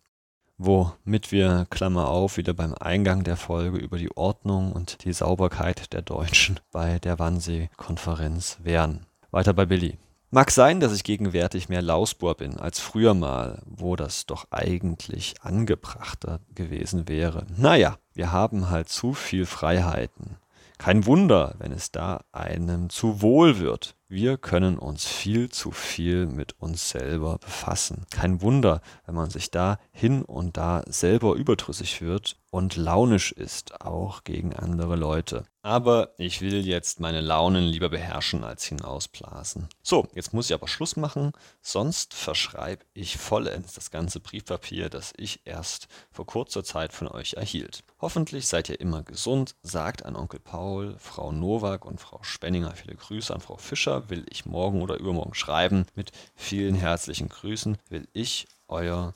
womit 0.57 1.31
wir, 1.31 1.67
Klammer 1.69 2.07
auf, 2.07 2.37
wieder 2.37 2.53
beim 2.53 2.73
Eingang 2.73 3.23
der 3.23 3.37
Folge 3.37 3.77
über 3.77 3.97
die 3.97 4.15
Ordnung 4.15 4.71
und 4.71 5.03
die 5.03 5.13
Sauberkeit 5.13 5.93
der 5.93 6.01
Deutschen 6.01 6.59
bei 6.71 6.99
der 6.99 7.19
Wannsee-Konferenz 7.19 8.57
wären. 8.63 9.05
Weiter 9.31 9.53
bei 9.53 9.65
Billy. 9.65 9.97
Mag 10.31 10.51
sein, 10.51 10.79
dass 10.79 10.93
ich 10.93 11.03
gegenwärtig 11.03 11.69
mehr 11.69 11.81
Lausbohr 11.81 12.35
bin 12.35 12.57
als 12.57 12.79
früher 12.79 13.13
mal, 13.13 13.61
wo 13.65 13.95
das 13.95 14.25
doch 14.25 14.47
eigentlich 14.51 15.35
angebrachter 15.41 16.41
gewesen 16.53 17.07
wäre. 17.07 17.45
Naja, 17.55 17.97
wir 18.13 18.31
haben 18.31 18.69
halt 18.69 18.89
zu 18.89 19.13
viel 19.13 19.45
Freiheiten. 19.45 20.37
Kein 20.77 21.05
Wunder, 21.05 21.55
wenn 21.59 21.71
es 21.71 21.91
da 21.91 22.21
einem 22.31 22.89
zu 22.89 23.21
wohl 23.21 23.59
wird. 23.59 23.95
Wir 24.15 24.37
können 24.37 24.79
uns 24.79 25.05
viel 25.05 25.49
zu 25.49 25.71
viel 25.71 26.25
mit 26.25 26.57
uns 26.61 26.89
selber 26.89 27.37
befassen. 27.37 28.05
Kein 28.11 28.41
Wunder, 28.41 28.79
wenn 29.05 29.13
man 29.13 29.29
sich 29.29 29.51
da 29.51 29.77
hin 29.91 30.21
und 30.21 30.55
da 30.55 30.83
selber 30.87 31.35
überdrüssig 31.35 32.01
wird 32.01 32.37
und 32.55 32.77
launisch 32.77 33.33
ist, 33.33 33.81
auch 33.81 34.23
gegen 34.23 34.55
andere 34.55 34.95
Leute. 34.95 35.43
Aber 35.61 36.13
ich 36.17 36.39
will 36.39 36.65
jetzt 36.65 37.01
meine 37.01 37.19
Launen 37.19 37.65
lieber 37.65 37.89
beherrschen 37.89 38.45
als 38.45 38.63
hinausblasen. 38.63 39.67
So, 39.83 40.07
jetzt 40.15 40.33
muss 40.33 40.49
ich 40.49 40.53
aber 40.53 40.69
Schluss 40.69 40.95
machen, 40.95 41.33
sonst 41.61 42.13
verschreibe 42.13 42.85
ich 42.93 43.17
vollends 43.17 43.73
das 43.73 43.91
ganze 43.91 44.21
Briefpapier, 44.21 44.87
das 44.87 45.11
ich 45.17 45.41
erst 45.43 45.89
vor 46.11 46.25
kurzer 46.25 46.63
Zeit 46.63 46.93
von 46.93 47.09
euch 47.09 47.33
erhielt. 47.33 47.83
Hoffentlich 47.99 48.47
seid 48.47 48.69
ihr 48.69 48.79
immer 48.79 49.03
gesund, 49.03 49.55
sagt 49.61 50.05
an 50.05 50.15
Onkel 50.15 50.39
Paul, 50.39 50.95
Frau 50.97 51.33
Nowak 51.33 51.83
und 51.83 51.99
Frau 51.99 52.23
Spenninger 52.23 52.71
viele 52.71 52.95
Grüße 52.95 53.33
an 53.33 53.41
Frau 53.41 53.57
Fischer, 53.57 54.09
will 54.09 54.25
ich 54.29 54.45
morgen 54.45 54.81
oder 54.81 54.95
übermorgen 54.97 55.33
schreiben. 55.33 55.87
Mit 55.93 56.13
vielen 56.35 56.75
herzlichen 56.75 57.27
Grüßen 57.27 57.77
will 57.89 58.07
ich, 58.13 58.47
euer 58.69 59.13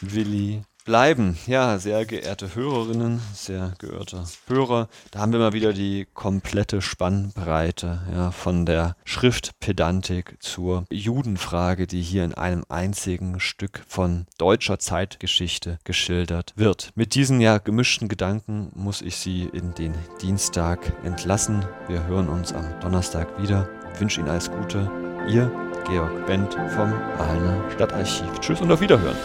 Willi 0.00 0.64
bleiben. 0.84 1.38
Ja, 1.46 1.78
sehr 1.78 2.04
geehrte 2.04 2.54
Hörerinnen, 2.54 3.20
sehr 3.34 3.72
geehrte 3.78 4.24
Hörer, 4.46 4.88
da 5.10 5.20
haben 5.20 5.32
wir 5.32 5.38
mal 5.38 5.52
wieder 5.52 5.72
die 5.72 6.06
komplette 6.14 6.82
Spannbreite 6.82 8.02
ja, 8.12 8.30
von 8.30 8.66
der 8.66 8.96
Schriftpedantik 9.04 10.36
zur 10.40 10.84
Judenfrage, 10.90 11.86
die 11.86 12.02
hier 12.02 12.24
in 12.24 12.34
einem 12.34 12.64
einzigen 12.68 13.40
Stück 13.40 13.82
von 13.86 14.26
deutscher 14.38 14.78
Zeitgeschichte 14.78 15.78
geschildert 15.84 16.52
wird. 16.56 16.90
Mit 16.94 17.14
diesen 17.14 17.40
ja 17.40 17.58
gemischten 17.58 18.08
Gedanken 18.08 18.70
muss 18.74 19.02
ich 19.02 19.16
Sie 19.16 19.48
in 19.52 19.74
den 19.74 19.94
Dienstag 20.20 20.92
entlassen. 21.04 21.64
Wir 21.88 22.06
hören 22.06 22.28
uns 22.28 22.52
am 22.52 22.64
Donnerstag 22.80 23.40
wieder. 23.40 23.68
Ich 23.94 24.00
wünsche 24.00 24.20
Ihnen 24.20 24.30
alles 24.30 24.50
Gute. 24.50 24.90
Ihr 25.28 25.50
Georg 25.86 26.26
Bent 26.26 26.54
vom 26.74 26.92
Aalener 27.18 27.70
Stadtarchiv. 27.72 28.40
Tschüss 28.40 28.60
und 28.60 28.70
auf 28.72 28.80
Wiederhören. 28.80 29.16